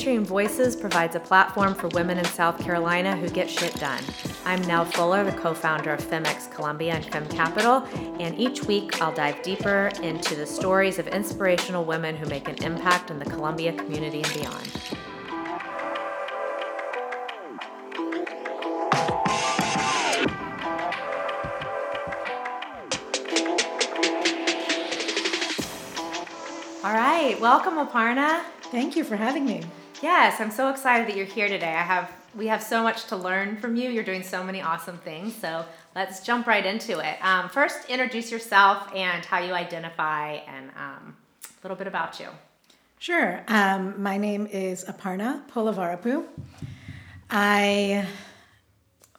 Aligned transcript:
Venturing 0.00 0.24
Voices 0.24 0.76
provides 0.76 1.14
a 1.14 1.20
platform 1.20 1.74
for 1.74 1.88
women 1.88 2.16
in 2.16 2.24
South 2.24 2.58
Carolina 2.58 3.14
who 3.18 3.28
get 3.28 3.50
shit 3.50 3.74
done. 3.74 4.02
I'm 4.46 4.62
Nell 4.62 4.86
Fuller, 4.86 5.24
the 5.24 5.32
co 5.32 5.52
founder 5.52 5.92
of 5.92 6.00
FemX 6.00 6.50
Columbia 6.50 6.94
and 6.94 7.04
Fem 7.04 7.28
Capital, 7.28 7.86
and 8.18 8.38
each 8.40 8.64
week 8.64 9.02
I'll 9.02 9.12
dive 9.12 9.42
deeper 9.42 9.90
into 10.02 10.34
the 10.36 10.46
stories 10.46 10.98
of 10.98 11.06
inspirational 11.08 11.84
women 11.84 12.16
who 12.16 12.24
make 12.30 12.48
an 12.48 12.54
impact 12.62 13.10
in 13.10 13.18
the 13.18 13.26
Columbia 13.26 13.74
community 13.74 14.22
and 14.22 14.32
beyond. 14.32 14.72
All 26.82 26.94
right, 26.94 27.36
welcome 27.38 27.74
Aparna. 27.74 28.40
Thank 28.70 28.96
you 28.96 29.04
for 29.04 29.16
having 29.16 29.44
me. 29.44 29.62
Yes, 30.02 30.40
I'm 30.40 30.50
so 30.50 30.70
excited 30.70 31.06
that 31.08 31.16
you're 31.16 31.26
here 31.26 31.48
today. 31.48 31.74
I 31.74 31.82
have 31.82 32.10
we 32.34 32.46
have 32.46 32.62
so 32.62 32.82
much 32.82 33.06
to 33.06 33.16
learn 33.16 33.56
from 33.56 33.76
you. 33.76 33.90
You're 33.90 34.04
doing 34.04 34.22
so 34.22 34.42
many 34.42 34.62
awesome 34.62 34.98
things. 34.98 35.34
So 35.34 35.64
let's 35.94 36.22
jump 36.22 36.46
right 36.46 36.64
into 36.64 37.00
it. 37.00 37.22
Um, 37.24 37.48
first, 37.48 37.88
introduce 37.90 38.30
yourself 38.30 38.88
and 38.94 39.24
how 39.24 39.40
you 39.40 39.52
identify, 39.52 40.34
and 40.34 40.70
um, 40.76 41.16
a 41.44 41.48
little 41.62 41.76
bit 41.76 41.86
about 41.86 42.18
you. 42.18 42.28
Sure. 42.98 43.42
Um, 43.48 44.00
my 44.02 44.16
name 44.16 44.46
is 44.46 44.84
Aparna 44.84 45.46
Polavarapu. 45.50 46.24
I. 47.30 48.06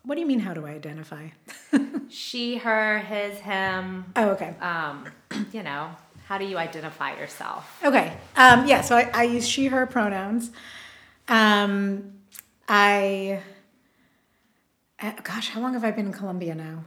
What 0.04 0.16
do 0.16 0.22
you 0.22 0.28
mean? 0.28 0.40
How 0.40 0.56
do 0.56 0.66
I 0.66 0.72
identify? 0.72 1.28
she, 2.10 2.58
her, 2.58 2.98
his, 3.00 3.38
him. 3.38 4.06
Oh, 4.16 4.30
okay. 4.30 4.56
Um, 4.60 5.06
you 5.54 5.62
know, 5.62 5.92
how 6.26 6.40
do 6.40 6.46
you 6.46 6.58
identify 6.58 7.16
yourself? 7.20 7.80
Okay. 7.84 8.12
Um, 8.36 8.66
yeah. 8.66 8.82
So 8.82 8.96
I, 8.96 9.12
I 9.14 9.24
use 9.24 9.48
she, 9.48 9.68
her 9.68 9.86
pronouns. 9.86 10.50
Um, 11.32 12.12
I, 12.68 13.42
uh, 15.02 15.14
gosh, 15.24 15.48
how 15.48 15.62
long 15.62 15.74
have 15.76 15.86
I 15.86 15.92
been 15.92 16.08
in 16.08 16.12
Columbia 16.12 16.54
now? 16.54 16.84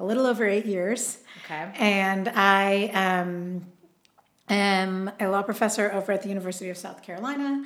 A 0.00 0.04
little 0.04 0.26
over 0.26 0.44
eight 0.44 0.66
years. 0.66 1.18
Okay. 1.44 1.70
And 1.78 2.28
I 2.34 2.88
um, 2.88 3.64
am 4.48 5.12
a 5.20 5.28
law 5.28 5.42
professor 5.42 5.92
over 5.92 6.10
at 6.10 6.22
the 6.22 6.28
University 6.28 6.68
of 6.68 6.76
South 6.76 7.04
Carolina. 7.04 7.64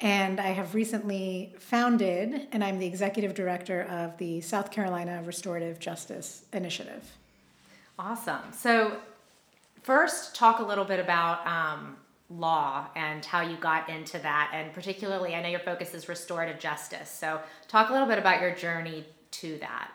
And 0.00 0.40
I 0.40 0.48
have 0.48 0.74
recently 0.74 1.54
founded, 1.58 2.48
and 2.50 2.64
I'm 2.64 2.78
the 2.78 2.86
executive 2.86 3.34
director 3.34 3.82
of 3.82 4.16
the 4.16 4.40
South 4.40 4.70
Carolina 4.70 5.22
Restorative 5.22 5.78
Justice 5.78 6.46
Initiative. 6.54 7.06
Awesome. 7.98 8.40
So, 8.52 8.96
first, 9.82 10.34
talk 10.34 10.60
a 10.60 10.64
little 10.64 10.86
bit 10.86 10.98
about 10.98 11.46
um, 11.46 11.98
law 12.36 12.86
and 12.94 13.24
how 13.24 13.40
you 13.40 13.56
got 13.56 13.88
into 13.88 14.18
that. 14.18 14.50
And 14.54 14.72
particularly, 14.72 15.34
I 15.34 15.42
know 15.42 15.48
your 15.48 15.60
focus 15.60 15.94
is 15.94 16.08
restorative 16.08 16.58
justice. 16.58 17.10
So, 17.10 17.40
talk 17.68 17.90
a 17.90 17.92
little 17.92 18.08
bit 18.08 18.18
about 18.18 18.40
your 18.40 18.54
journey 18.54 19.04
to 19.32 19.58
that. 19.58 19.90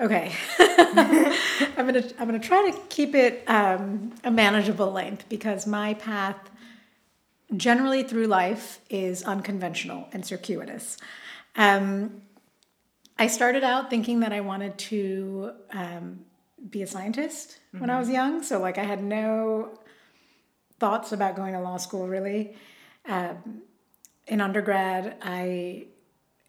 Okay, 0.00 0.32
I'm 0.58 1.86
gonna 1.86 2.02
I'm 2.18 2.26
gonna 2.26 2.40
try 2.40 2.70
to 2.70 2.78
keep 2.88 3.14
it 3.14 3.44
um, 3.46 4.12
a 4.24 4.30
manageable 4.32 4.90
length 4.90 5.28
because 5.28 5.64
my 5.64 5.94
path, 5.94 6.50
generally 7.56 8.02
through 8.02 8.26
life, 8.26 8.80
is 8.90 9.22
unconventional 9.22 10.08
and 10.12 10.26
circuitous. 10.26 10.96
Um, 11.54 12.22
I 13.16 13.28
started 13.28 13.62
out 13.62 13.90
thinking 13.90 14.20
that 14.20 14.32
I 14.32 14.40
wanted 14.40 14.76
to 14.78 15.52
um, 15.70 16.24
be 16.68 16.82
a 16.82 16.86
scientist 16.86 17.60
mm-hmm. 17.68 17.80
when 17.80 17.90
I 17.90 18.00
was 18.00 18.08
young, 18.08 18.42
so 18.42 18.58
like 18.58 18.78
I 18.78 18.84
had 18.84 19.04
no 19.04 19.78
thoughts 20.82 21.12
about 21.12 21.36
going 21.36 21.52
to 21.52 21.60
law 21.60 21.76
school 21.76 22.08
really. 22.08 22.56
Um, 23.08 23.62
in 24.26 24.40
undergrad, 24.40 25.16
I, 25.22 25.86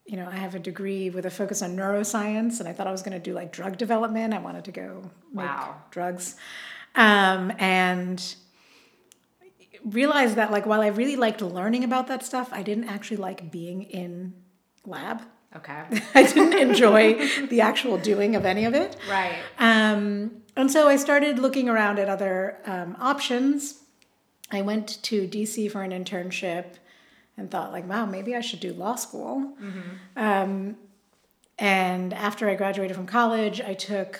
you 0.05 0.17
know, 0.17 0.27
I 0.27 0.37
have 0.37 0.55
a 0.55 0.59
degree 0.59 1.11
with 1.11 1.27
a 1.27 1.29
focus 1.29 1.61
on 1.61 1.77
neuroscience, 1.77 2.59
and 2.59 2.67
I 2.67 2.73
thought 2.73 2.87
I 2.87 2.91
was 2.91 3.03
going 3.03 3.13
to 3.13 3.23
do 3.29 3.33
like 3.33 3.51
drug 3.53 3.77
development. 3.77 4.33
I 4.33 4.39
wanted 4.39 4.65
to 4.65 4.71
go 4.71 5.11
make 5.31 5.45
wow. 5.45 5.75
drugs, 5.91 6.35
um, 6.95 7.53
and 7.59 8.35
realized 9.85 10.35
that 10.37 10.49
like 10.49 10.65
while 10.65 10.81
I 10.81 10.87
really 10.87 11.15
liked 11.15 11.43
learning 11.43 11.83
about 11.83 12.07
that 12.07 12.25
stuff, 12.25 12.49
I 12.51 12.63
didn't 12.63 12.85
actually 12.85 13.17
like 13.17 13.51
being 13.51 13.83
in 13.83 14.33
lab. 14.83 15.21
Okay. 15.55 15.83
I 16.15 16.23
didn't 16.23 16.57
enjoy 16.57 17.27
the 17.49 17.61
actual 17.61 17.99
doing 17.99 18.35
of 18.35 18.47
any 18.47 18.65
of 18.65 18.73
it. 18.73 18.97
Right. 19.07 19.37
Um, 19.59 20.41
and 20.55 20.71
so 20.71 20.87
I 20.87 20.95
started 20.95 21.37
looking 21.37 21.69
around 21.69 21.99
at 21.99 22.09
other 22.09 22.57
um, 22.65 22.97
options 22.99 23.82
I 24.53 24.61
went 24.61 25.01
to 25.03 25.27
DC 25.27 25.71
for 25.71 25.81
an 25.81 25.91
internship 25.91 26.65
and 27.35 27.49
thought 27.49 27.71
like, 27.71 27.89
wow, 27.89 28.05
maybe 28.05 28.35
I 28.35 28.41
should 28.41 28.59
do 28.59 28.71
law 28.71 28.95
school. 28.95 29.53
Mm-hmm. 29.61 29.79
Um, 30.15 30.77
and 31.57 32.13
after 32.13 32.47
I 32.49 32.55
graduated 32.55 32.95
from 32.95 33.07
college, 33.07 33.59
I 33.61 33.73
took 33.73 34.19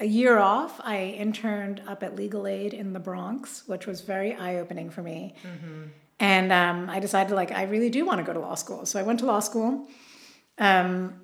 a 0.00 0.06
year 0.06 0.38
off. 0.38 0.80
I 0.82 1.14
interned 1.18 1.82
up 1.86 2.02
at 2.02 2.16
Legal 2.16 2.46
Aid 2.46 2.74
in 2.74 2.92
the 2.92 3.00
Bronx, 3.00 3.64
which 3.66 3.86
was 3.86 4.00
very 4.00 4.34
eye 4.34 4.56
opening 4.56 4.90
for 4.90 5.02
me. 5.02 5.34
Mm-hmm. 5.42 5.82
And 6.18 6.52
um, 6.52 6.88
I 6.88 6.98
decided 6.98 7.34
like 7.34 7.52
I 7.52 7.64
really 7.64 7.90
do 7.90 8.06
want 8.06 8.18
to 8.18 8.24
go 8.24 8.32
to 8.32 8.40
law 8.40 8.54
school, 8.54 8.86
so 8.86 8.98
I 8.98 9.02
went 9.02 9.20
to 9.20 9.26
law 9.26 9.40
school. 9.40 9.86
Um, 10.56 11.20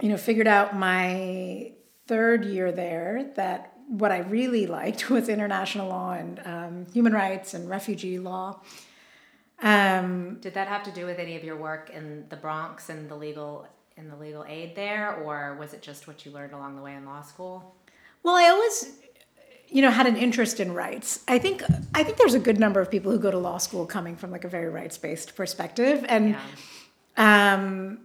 you 0.00 0.08
know, 0.08 0.16
figured 0.16 0.48
out 0.48 0.76
my 0.76 1.72
third 2.08 2.44
year 2.44 2.72
there 2.72 3.30
that 3.36 3.71
what 3.92 4.10
I 4.10 4.18
really 4.20 4.66
liked 4.66 5.10
was 5.16 5.28
international 5.28 5.88
law 5.88 6.12
and 6.12 6.40
um, 6.44 6.86
human 6.92 7.12
rights 7.12 7.54
and 7.54 7.68
refugee 7.68 8.18
law. 8.18 8.60
Um, 9.60 10.38
Did 10.40 10.54
that 10.54 10.66
have 10.66 10.82
to 10.84 10.90
do 10.90 11.06
with 11.06 11.18
any 11.18 11.36
of 11.36 11.44
your 11.44 11.56
work 11.56 11.90
in 11.90 12.24
the 12.28 12.36
Bronx 12.36 12.88
and 12.88 13.08
the 13.08 13.14
legal 13.14 13.66
in 13.98 14.08
the 14.08 14.16
legal 14.16 14.44
aid 14.48 14.74
there, 14.74 15.14
or 15.16 15.54
was 15.60 15.74
it 15.74 15.82
just 15.82 16.08
what 16.08 16.24
you 16.24 16.32
learned 16.32 16.54
along 16.54 16.76
the 16.76 16.82
way 16.82 16.94
in 16.94 17.04
law 17.04 17.20
school? 17.20 17.76
Well, 18.22 18.34
I 18.34 18.48
always, 18.48 18.90
you 19.68 19.82
know, 19.82 19.90
had 19.90 20.06
an 20.06 20.16
interest 20.16 20.60
in 20.60 20.72
rights. 20.72 21.22
I 21.28 21.38
think 21.38 21.62
I 21.94 22.02
think 22.02 22.16
there's 22.16 22.34
a 22.34 22.40
good 22.40 22.58
number 22.58 22.80
of 22.80 22.90
people 22.90 23.12
who 23.12 23.18
go 23.18 23.30
to 23.30 23.38
law 23.38 23.58
school 23.58 23.84
coming 23.86 24.16
from 24.16 24.30
like 24.30 24.44
a 24.44 24.48
very 24.48 24.70
rights 24.70 24.96
based 24.96 25.36
perspective, 25.36 26.04
and 26.08 26.36
yeah. 27.16 27.54
um, 27.54 27.98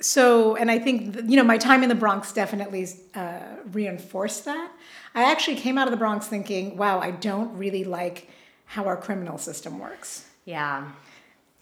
so, 0.00 0.56
and 0.56 0.70
I 0.70 0.78
think, 0.78 1.16
you 1.26 1.36
know, 1.36 1.44
my 1.44 1.56
time 1.56 1.82
in 1.82 1.88
the 1.88 1.94
Bronx 1.94 2.32
definitely 2.32 2.86
uh, 3.14 3.40
reinforced 3.72 4.44
that. 4.44 4.70
I 5.14 5.30
actually 5.30 5.56
came 5.56 5.78
out 5.78 5.86
of 5.86 5.90
the 5.90 5.96
Bronx 5.96 6.26
thinking, 6.26 6.76
wow, 6.76 7.00
I 7.00 7.12
don't 7.12 7.56
really 7.56 7.84
like 7.84 8.28
how 8.66 8.84
our 8.84 8.96
criminal 8.96 9.38
system 9.38 9.78
works. 9.78 10.26
Yeah. 10.44 10.90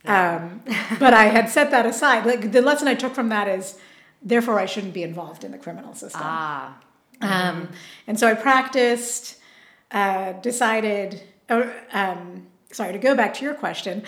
yeah. 0.05 0.37
Um, 0.37 0.63
but 0.99 1.15
I 1.15 1.25
had 1.27 1.49
set 1.57 1.71
that 1.71 1.87
aside. 1.87 2.27
Like 2.27 2.51
the 2.51 2.61
lesson 2.61 2.89
I 2.89 2.95
took 2.95 3.15
from 3.15 3.29
that 3.29 3.47
is, 3.47 3.79
therefore, 4.21 4.59
I 4.59 4.67
shouldn't 4.67 4.95
be 4.95 5.05
involved 5.05 5.45
in 5.45 5.53
the 5.53 5.59
criminal 5.59 5.95
system. 5.95 6.23
Ah. 6.25 6.79
Um, 7.21 7.29
mm-hmm. 7.29 7.59
Um, 7.59 7.69
and 8.09 8.19
so 8.19 8.27
I 8.27 8.35
practiced, 8.35 9.39
uh, 9.93 10.33
decided, 10.33 11.23
uh, 11.49 11.67
um, 11.93 12.49
sorry 12.75 12.93
to 12.93 12.99
go 12.99 13.15
back 13.15 13.35
to 13.35 13.45
your 13.45 13.55
question. 13.55 14.03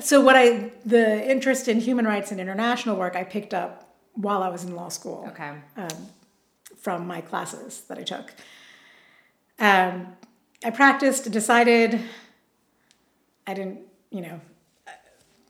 So 0.00 0.20
what 0.20 0.36
i 0.36 0.72
the 0.84 1.28
interest 1.28 1.68
in 1.68 1.80
human 1.80 2.04
rights 2.04 2.30
and 2.30 2.40
international 2.40 2.96
work 2.96 3.16
i 3.16 3.24
picked 3.24 3.54
up 3.54 3.94
while 4.14 4.42
i 4.42 4.48
was 4.48 4.64
in 4.64 4.74
law 4.74 4.88
school 4.88 5.24
okay. 5.28 5.52
um, 5.76 6.08
from 6.76 7.06
my 7.06 7.20
classes 7.20 7.82
that 7.88 7.98
i 7.98 8.02
took. 8.02 8.32
Um, 9.58 10.16
i 10.64 10.70
practiced 10.70 11.30
decided 11.30 12.00
i 13.46 13.54
didn't 13.54 13.80
you 14.10 14.20
know 14.20 14.40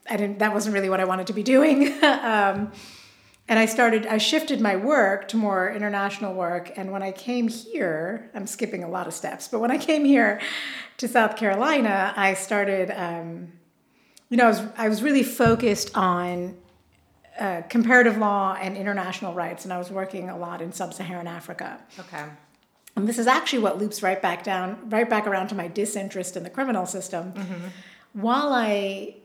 i 0.09 0.17
didn't 0.17 0.39
that 0.39 0.53
wasn't 0.53 0.73
really 0.73 0.89
what 0.89 0.99
i 0.99 1.05
wanted 1.05 1.27
to 1.27 1.33
be 1.33 1.43
doing. 1.43 1.93
Um, 2.03 2.71
and 3.51 3.59
I 3.59 3.65
started, 3.65 4.07
I 4.07 4.17
shifted 4.17 4.61
my 4.61 4.77
work 4.77 5.27
to 5.27 5.35
more 5.35 5.69
international 5.69 6.33
work. 6.33 6.71
And 6.77 6.89
when 6.89 7.03
I 7.03 7.11
came 7.11 7.49
here, 7.49 8.31
I'm 8.33 8.47
skipping 8.47 8.81
a 8.85 8.87
lot 8.87 9.07
of 9.07 9.13
steps, 9.13 9.49
but 9.49 9.59
when 9.59 9.69
I 9.69 9.77
came 9.77 10.05
here 10.05 10.39
to 10.95 11.07
South 11.09 11.35
Carolina, 11.35 12.13
I 12.15 12.33
started, 12.33 12.91
um, 12.95 13.51
you 14.29 14.37
know, 14.37 14.45
I 14.45 14.47
was, 14.47 14.61
I 14.77 14.87
was 14.87 15.03
really 15.03 15.23
focused 15.23 15.97
on 15.97 16.55
uh, 17.37 17.63
comparative 17.67 18.17
law 18.17 18.57
and 18.57 18.77
international 18.77 19.33
rights, 19.33 19.65
and 19.65 19.73
I 19.73 19.77
was 19.77 19.91
working 19.91 20.29
a 20.29 20.37
lot 20.37 20.61
in 20.61 20.71
sub 20.71 20.93
Saharan 20.93 21.27
Africa. 21.27 21.77
Okay. 21.99 22.23
And 22.95 23.05
this 23.05 23.19
is 23.19 23.27
actually 23.27 23.59
what 23.59 23.77
loops 23.77 24.01
right 24.01 24.21
back 24.21 24.45
down, 24.45 24.89
right 24.89 25.09
back 25.09 25.27
around 25.27 25.49
to 25.49 25.55
my 25.55 25.67
disinterest 25.67 26.37
in 26.37 26.43
the 26.43 26.49
criminal 26.49 26.85
system. 26.85 27.33
Mm-hmm. 27.33 27.67
While 28.13 28.53
I 28.53 29.17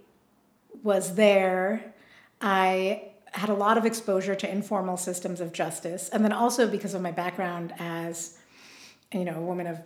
was 0.83 1.15
there, 1.15 1.95
I 2.41 3.13
had 3.37 3.51
a 3.51 3.55
lot 3.55 3.77
of 3.77 3.85
exposure 3.85 4.35
to 4.35 4.51
informal 4.51 4.97
systems 4.97 5.41
of 5.41 5.53
justice, 5.53 6.09
and 6.09 6.25
then 6.25 6.33
also 6.33 6.67
because 6.67 6.95
of 6.95 7.03
my 7.03 7.11
background 7.13 7.75
as, 7.79 8.39
you 9.13 9.25
know, 9.25 9.37
a 9.37 9.43
woman 9.43 9.67
of 9.67 9.79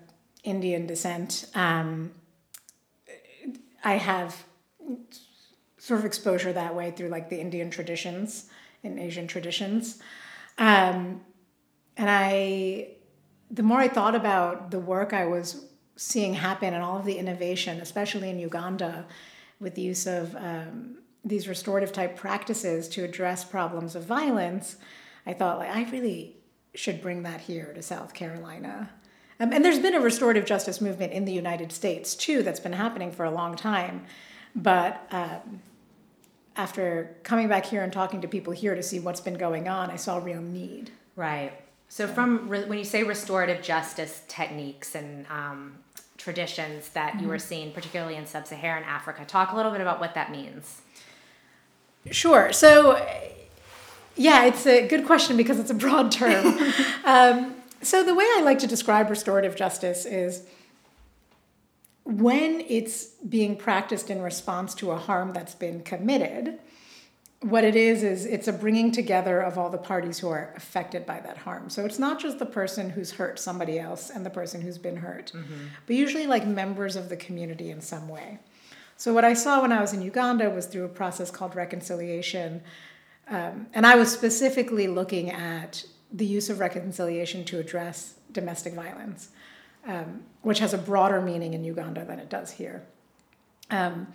Indian 0.44 0.87
descent, 0.87 1.47
um, 1.55 2.12
I 3.82 3.94
have 3.94 4.44
sort 5.79 5.99
of 5.99 6.06
exposure 6.06 6.52
that 6.52 6.75
way 6.75 6.93
through 6.93 7.08
like 7.08 7.29
the 7.29 7.41
Indian 7.41 7.70
traditions 7.70 8.49
and 8.85 8.99
Asian 9.00 9.26
traditions, 9.26 9.99
um, 10.58 11.20
and 11.97 12.08
I, 12.08 12.88
the 13.50 13.62
more 13.62 13.81
I 13.81 13.88
thought 13.88 14.14
about 14.14 14.70
the 14.70 14.79
work 14.79 15.12
I 15.12 15.26
was 15.26 15.67
seeing 15.97 16.35
happen 16.35 16.73
and 16.73 16.82
all 16.82 16.99
of 16.99 17.05
the 17.05 17.19
innovation, 17.19 17.81
especially 17.81 18.31
in 18.31 18.38
Uganda, 18.38 19.06
with 19.58 19.75
the 19.75 19.82
use 19.82 20.06
of 20.06 20.35
um, 20.37 20.99
these 21.25 21.49
restorative 21.49 21.93
type 21.93 22.17
practices 22.17 22.88
to 22.88 23.05
address 23.05 23.44
problems 23.44 23.94
of 23.94 24.05
violence, 24.05 24.76
I 25.26 25.32
thought 25.34 25.58
like 25.58 25.70
I 25.70 25.88
really 25.90 26.37
should 26.75 27.02
bring 27.02 27.22
that 27.25 27.40
here 27.43 27.72
to 27.75 27.82
South 27.82 28.14
Carolina. 28.14 28.90
Um, 29.38 29.52
and 29.52 29.64
there's 29.64 29.78
been 29.78 29.94
a 29.94 30.00
restorative 30.00 30.44
justice 30.44 30.81
movement 30.81 31.12
in 31.12 31.25
the 31.25 31.32
United 31.32 31.72
States 31.72 32.14
too 32.14 32.43
that's 32.43 32.61
been 32.61 32.72
happening 32.72 33.11
for 33.11 33.25
a 33.25 33.31
long 33.31 33.56
time. 33.56 34.05
But 34.55 35.06
um, 35.11 35.61
after 36.56 37.17
coming 37.23 37.49
back 37.49 37.64
here 37.64 37.82
and 37.82 37.93
talking 37.93 38.20
to 38.20 38.28
people 38.28 38.52
here 38.52 38.75
to 38.75 38.82
see 38.82 39.00
what's 39.00 39.20
been 39.20 39.38
going 39.38 39.69
on, 39.69 39.90
I 39.90 39.96
saw 39.96 40.19
real 40.19 40.43
need. 40.43 40.90
Right. 41.16 41.52
So, 41.88 42.06
from 42.06 42.49
re- 42.49 42.64
when 42.64 42.78
you 42.78 42.84
say 42.84 43.02
restorative 43.02 43.62
justice 43.62 44.23
techniques 44.28 44.94
and 44.94 45.26
um, 45.28 45.78
traditions 46.19 46.90
that 46.90 47.14
mm-hmm. 47.14 47.25
you 47.25 47.28
were 47.28 47.38
seeing, 47.38 47.73
particularly 47.73 48.16
in 48.16 48.26
sub 48.26 48.46
Saharan 48.46 48.84
Africa, 48.84 49.25
talk 49.25 49.52
a 49.52 49.56
little 49.56 49.73
bit 49.73 49.81
about 49.81 49.99
what 50.00 50.14
that 50.14 50.31
means. 50.31 50.82
Sure. 52.11 52.52
So, 52.52 53.06
yeah, 54.17 54.44
it's 54.44 54.67
a 54.67 54.87
good 54.87 55.06
question 55.06 55.37
because 55.37 55.58
it's 55.58 55.70
a 55.70 55.75
broad 55.75 56.11
term. 56.11 56.58
um, 57.05 57.55
so, 57.82 58.05
the 58.05 58.14
way 58.14 58.25
I 58.37 58.43
like 58.43 58.58
to 58.61 58.67
describe 58.67 59.11
restorative 59.11 59.56
justice 59.56 60.06
is 60.06 60.44
when 62.05 62.62
it's 62.69 63.06
being 63.29 63.56
practiced 63.56 64.11
in 64.11 64.20
response 64.20 64.75
to 64.76 64.91
a 64.91 64.97
harm 64.97 65.32
that's 65.32 65.55
been 65.55 65.82
committed, 65.82 66.58
what 67.43 67.64
it 67.64 67.75
is 67.75 68.02
is 68.02 68.26
it's 68.26 68.49
a 68.49 68.52
bringing 68.52 68.93
together 68.93 69.41
of 69.41 69.56
all 69.56 69.70
the 69.70 69.79
parties 69.79 70.19
who 70.19 70.29
are 70.29 70.52
affected 70.56 71.06
by 71.06 71.20
that 71.20 71.38
harm. 71.38 71.70
So 71.70 71.87
it's 71.87 71.99
not 71.99 72.20
just 72.20 72.38
the 72.38 72.47
person 72.47 72.91
who's 72.91 73.12
hurt 73.12 73.38
somebody 73.38 73.79
else 73.79 74.11
and 74.11 74.26
the 74.26 74.31
person 74.31 74.61
who's 74.61 74.76
been 74.76 74.97
hurt, 74.97 75.32
mm-hmm. 75.35 75.69
but 75.87 75.97
usually 75.97 76.26
like 76.26 76.47
members 76.47 76.97
of 76.97 77.08
the 77.08 77.17
community 77.17 77.70
in 77.70 77.81
some 77.81 78.08
way. 78.08 78.38
So 79.00 79.14
what 79.14 79.25
I 79.25 79.32
saw 79.32 79.62
when 79.62 79.73
I 79.73 79.81
was 79.81 79.94
in 79.94 80.02
Uganda 80.02 80.50
was 80.50 80.67
through 80.67 80.85
a 80.85 80.88
process 80.88 81.31
called 81.31 81.56
reconciliation, 81.56 82.61
um, 83.29 83.67
and 83.73 83.87
I 83.87 83.94
was 83.94 84.12
specifically 84.12 84.88
looking 84.88 85.31
at 85.31 85.87
the 86.12 86.26
use 86.26 86.50
of 86.50 86.61
reconciliation 86.61 87.47
to 87.47 87.58
address 87.58 88.17
domestic 88.31 88.75
violence, 88.75 89.31
um, 89.87 90.20
which 90.43 90.58
has 90.58 90.75
a 90.75 90.79
broader 90.79 91.23
meaning 91.23 91.55
in 91.55 91.64
Uganda 91.64 92.05
than 92.05 92.19
it 92.19 92.29
does 92.29 92.50
here. 92.50 92.82
Um, 93.70 94.08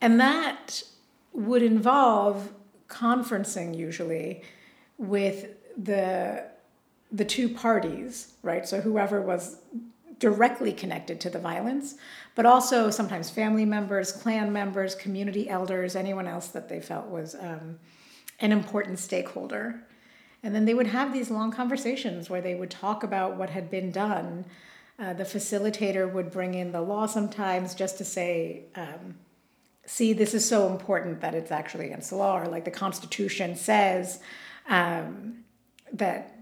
and 0.00 0.20
that 0.20 0.84
would 1.32 1.64
involve 1.64 2.52
conferencing 2.86 3.76
usually 3.76 4.42
with 4.96 5.56
the 5.76 6.44
the 7.10 7.24
two 7.24 7.48
parties, 7.48 8.34
right? 8.44 8.68
So 8.68 8.80
whoever 8.80 9.20
was 9.20 9.56
directly 10.20 10.72
connected 10.72 11.20
to 11.22 11.30
the 11.30 11.40
violence, 11.40 11.96
but 12.34 12.46
also 12.46 12.90
sometimes 12.90 13.30
family 13.30 13.64
members, 13.64 14.12
clan 14.12 14.52
members, 14.52 14.94
community 14.94 15.48
elders, 15.48 15.96
anyone 15.96 16.26
else 16.26 16.48
that 16.48 16.68
they 16.68 16.80
felt 16.80 17.08
was 17.08 17.34
um, 17.34 17.78
an 18.38 18.52
important 18.52 18.98
stakeholder. 18.98 19.82
And 20.42 20.54
then 20.54 20.64
they 20.64 20.74
would 20.74 20.86
have 20.86 21.12
these 21.12 21.30
long 21.30 21.50
conversations 21.52 22.30
where 22.30 22.40
they 22.40 22.54
would 22.54 22.70
talk 22.70 23.02
about 23.02 23.36
what 23.36 23.50
had 23.50 23.70
been 23.70 23.90
done. 23.90 24.46
Uh, 24.98 25.12
the 25.12 25.24
facilitator 25.24 26.10
would 26.10 26.30
bring 26.30 26.54
in 26.54 26.72
the 26.72 26.80
law 26.80 27.06
sometimes 27.06 27.74
just 27.74 27.98
to 27.98 28.04
say, 28.04 28.64
um, 28.74 29.16
see, 29.84 30.12
this 30.12 30.32
is 30.34 30.48
so 30.48 30.68
important 30.68 31.20
that 31.20 31.34
it's 31.34 31.50
actually 31.50 31.86
against 31.86 32.10
the 32.10 32.16
law, 32.16 32.38
or 32.38 32.46
like 32.46 32.64
the 32.64 32.70
Constitution 32.70 33.56
says 33.56 34.20
um, 34.68 35.44
that 35.92 36.39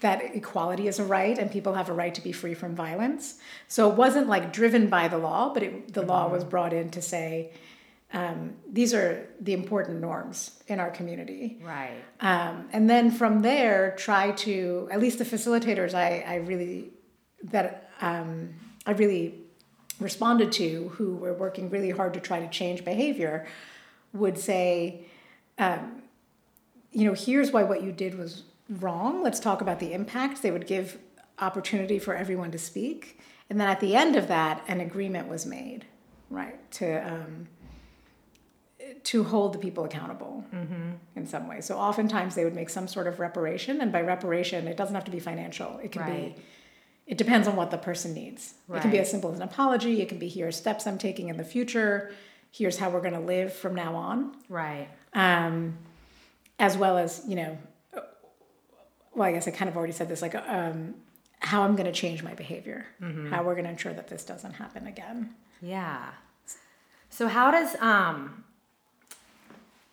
that 0.00 0.34
equality 0.34 0.88
is 0.88 0.98
a 0.98 1.04
right 1.04 1.38
and 1.38 1.50
people 1.50 1.74
have 1.74 1.88
a 1.88 1.92
right 1.92 2.14
to 2.14 2.20
be 2.20 2.32
free 2.32 2.54
from 2.54 2.74
violence. 2.74 3.34
So 3.68 3.90
it 3.90 3.96
wasn't 3.96 4.28
like 4.28 4.52
driven 4.52 4.88
by 4.88 5.08
the 5.08 5.18
law, 5.18 5.52
but 5.52 5.62
it, 5.62 5.92
the 5.92 6.00
mm-hmm. 6.00 6.10
law 6.10 6.28
was 6.28 6.42
brought 6.42 6.72
in 6.72 6.90
to 6.90 7.02
say 7.02 7.52
um, 8.12 8.54
these 8.70 8.92
are 8.92 9.28
the 9.40 9.52
important 9.52 10.00
norms 10.00 10.62
in 10.66 10.80
our 10.80 10.90
community. 10.90 11.58
Right. 11.62 12.02
Um, 12.20 12.68
and 12.72 12.90
then 12.90 13.10
from 13.10 13.42
there, 13.42 13.94
try 13.96 14.32
to 14.32 14.88
at 14.90 15.00
least 15.00 15.18
the 15.18 15.24
facilitators 15.24 15.94
I, 15.94 16.24
I 16.26 16.34
really 16.36 16.90
that 17.44 17.90
um, 18.00 18.54
I 18.86 18.92
really 18.92 19.34
responded 19.98 20.52
to 20.52 20.88
who 20.94 21.16
were 21.16 21.32
working 21.32 21.70
really 21.70 21.90
hard 21.90 22.14
to 22.14 22.20
try 22.20 22.40
to 22.40 22.48
change 22.48 22.84
behavior 22.84 23.46
would 24.12 24.38
say, 24.38 25.02
um, 25.58 26.02
you 26.90 27.04
know, 27.04 27.14
here's 27.14 27.52
why 27.52 27.62
what 27.62 27.82
you 27.82 27.92
did 27.92 28.18
was 28.18 28.42
wrong. 28.70 29.22
Let's 29.22 29.40
talk 29.40 29.60
about 29.60 29.80
the 29.80 29.92
impact. 29.92 30.42
They 30.42 30.50
would 30.50 30.66
give 30.66 30.98
opportunity 31.38 31.98
for 31.98 32.14
everyone 32.14 32.50
to 32.52 32.58
speak. 32.58 33.20
And 33.48 33.60
then 33.60 33.68
at 33.68 33.80
the 33.80 33.96
end 33.96 34.16
of 34.16 34.28
that, 34.28 34.64
an 34.68 34.80
agreement 34.80 35.28
was 35.28 35.44
made, 35.44 35.86
right, 36.30 36.70
to, 36.72 37.12
um, 37.12 37.48
to 39.02 39.24
hold 39.24 39.54
the 39.54 39.58
people 39.58 39.84
accountable 39.84 40.44
mm-hmm. 40.54 40.92
in 41.16 41.26
some 41.26 41.48
way. 41.48 41.60
So 41.60 41.76
oftentimes 41.76 42.34
they 42.34 42.44
would 42.44 42.54
make 42.54 42.70
some 42.70 42.86
sort 42.86 43.08
of 43.08 43.18
reparation. 43.18 43.80
And 43.80 43.90
by 43.90 44.02
reparation, 44.02 44.68
it 44.68 44.76
doesn't 44.76 44.94
have 44.94 45.04
to 45.04 45.10
be 45.10 45.20
financial, 45.20 45.80
it 45.82 45.92
can 45.92 46.02
right. 46.02 46.36
be 46.36 46.42
it 47.10 47.18
depends 47.18 47.48
on 47.48 47.56
what 47.56 47.72
the 47.72 47.76
person 47.76 48.14
needs. 48.14 48.54
Right. 48.68 48.78
It 48.78 48.82
can 48.82 48.92
be 48.92 49.00
as 49.00 49.10
simple 49.10 49.32
as 49.32 49.36
an 49.38 49.42
apology. 49.42 50.00
It 50.00 50.08
can 50.08 50.20
be 50.20 50.28
here's 50.28 50.54
steps 50.56 50.86
I'm 50.86 50.96
taking 50.96 51.28
in 51.28 51.36
the 51.36 51.44
future. 51.44 52.12
Here's 52.52 52.78
how 52.78 52.88
we're 52.88 53.00
going 53.00 53.14
to 53.14 53.20
live 53.20 53.52
from 53.52 53.74
now 53.74 53.96
on. 53.96 54.36
Right. 54.48 54.88
Um, 55.12 55.76
as 56.60 56.76
well 56.76 56.98
as 56.98 57.24
you 57.26 57.34
know, 57.34 57.58
well, 59.14 59.28
I 59.28 59.32
guess 59.32 59.48
I 59.48 59.50
kind 59.50 59.68
of 59.68 59.76
already 59.76 59.92
said 59.92 60.08
this, 60.08 60.22
like 60.22 60.34
um, 60.34 60.94
how 61.40 61.62
I'm 61.62 61.74
going 61.76 61.86
to 61.86 61.92
change 61.92 62.22
my 62.22 62.34
behavior, 62.34 62.86
mm-hmm. 63.00 63.28
how 63.28 63.42
we're 63.42 63.54
going 63.54 63.64
to 63.64 63.70
ensure 63.70 63.92
that 63.92 64.08
this 64.08 64.24
doesn't 64.24 64.52
happen 64.52 64.86
again. 64.86 65.34
Yeah. 65.60 66.10
So 67.10 67.26
how 67.26 67.50
does 67.50 67.74
um, 67.80 68.44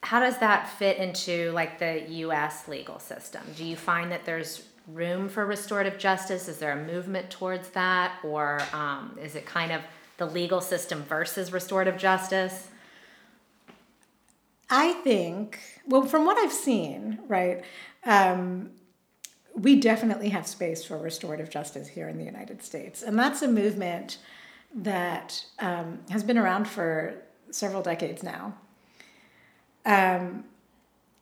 how 0.02 0.20
does 0.20 0.38
that 0.40 0.70
fit 0.70 0.98
into 0.98 1.52
like 1.52 1.80
the 1.80 2.06
U.S. 2.10 2.68
legal 2.68 3.00
system? 3.00 3.42
Do 3.56 3.66
you 3.66 3.76
find 3.76 4.12
that 4.12 4.26
there's 4.26 4.64
room 4.88 5.28
for 5.28 5.46
restorative 5.46 5.98
justice? 5.98 6.48
Is 6.48 6.58
there 6.60 6.72
a 6.72 6.86
movement 6.86 7.30
towards 7.30 7.70
that? 7.70 8.14
Or 8.24 8.62
um, 8.72 9.18
is 9.22 9.36
it 9.36 9.46
kind 9.46 9.72
of 9.72 9.82
the 10.18 10.26
legal 10.26 10.62
system 10.62 11.04
versus 11.04 11.52
restorative 11.52 11.98
justice? 11.98 12.70
I 14.70 14.94
think, 14.94 15.60
well, 15.86 16.04
from 16.04 16.26
what 16.26 16.38
I've 16.38 16.52
seen, 16.52 17.20
right, 17.28 17.64
um, 18.06 18.72
we 19.58 19.80
definitely 19.80 20.30
have 20.30 20.46
space 20.46 20.86
for 20.86 20.98
restorative 20.98 21.50
justice 21.50 21.88
here 21.88 22.08
in 22.08 22.18
the 22.18 22.24
United 22.24 22.62
States. 22.62 23.02
And 23.02 23.18
that's 23.18 23.42
a 23.42 23.48
movement 23.48 24.20
that 24.74 25.44
um, 25.60 26.00
has 26.10 26.24
been 26.24 26.38
around 26.38 26.68
for 26.68 27.16
several 27.50 27.82
decades 27.82 28.22
now. 28.22 28.56
Um, 29.86 30.44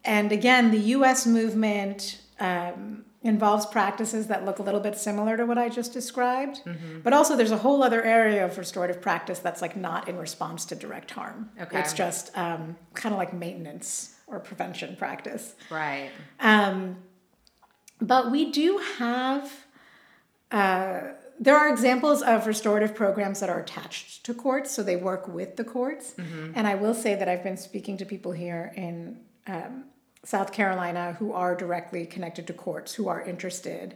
and 0.03 0.31
again, 0.31 0.71
the 0.71 0.79
US 0.79 1.25
movement 1.25 2.19
um, 2.39 3.05
involves 3.23 3.65
practices 3.65 4.27
that 4.27 4.43
look 4.43 4.59
a 4.59 4.63
little 4.63 4.81
bit 4.81 4.97
similar 4.97 5.37
to 5.37 5.45
what 5.45 5.57
I 5.57 5.69
just 5.69 5.93
described. 5.93 6.61
Mm-hmm. 6.65 6.99
But 7.01 7.13
also, 7.13 7.37
there's 7.37 7.51
a 7.51 7.57
whole 7.57 7.83
other 7.83 8.03
area 8.03 8.43
of 8.43 8.57
restorative 8.57 9.01
practice 9.01 9.39
that's 9.39 9.61
like 9.61 9.77
not 9.77 10.09
in 10.09 10.17
response 10.17 10.65
to 10.65 10.75
direct 10.75 11.11
harm. 11.11 11.51
Okay. 11.59 11.79
It's 11.79 11.93
just 11.93 12.37
um, 12.37 12.75
kind 12.95 13.13
of 13.13 13.17
like 13.17 13.33
maintenance 13.33 14.15
or 14.27 14.39
prevention 14.39 14.97
practice. 14.97 15.55
Right. 15.71 16.09
But 18.01 18.31
we 18.31 18.51
do 18.51 18.79
have. 18.97 19.65
Uh, 20.51 21.01
there 21.39 21.57
are 21.57 21.69
examples 21.69 22.21
of 22.21 22.47
restorative 22.47 22.95
programs 22.95 23.41
that 23.41 23.49
are 23.49 23.59
attached 23.59 24.23
to 24.25 24.33
courts, 24.33 24.71
so 24.71 24.83
they 24.83 24.95
work 24.95 25.27
with 25.27 25.57
the 25.57 25.65
courts. 25.65 26.13
Mm-hmm. 26.17 26.53
And 26.55 26.65
I 26.65 26.75
will 26.75 26.93
say 26.93 27.15
that 27.15 27.27
I've 27.27 27.43
been 27.43 27.57
speaking 27.57 27.97
to 27.97 28.05
people 28.05 28.31
here 28.31 28.71
in 28.75 29.19
um, 29.47 29.85
South 30.23 30.51
Carolina 30.51 31.13
who 31.19 31.33
are 31.33 31.55
directly 31.55 32.05
connected 32.05 32.47
to 32.47 32.53
courts 32.53 32.93
who 32.93 33.07
are 33.07 33.21
interested 33.21 33.95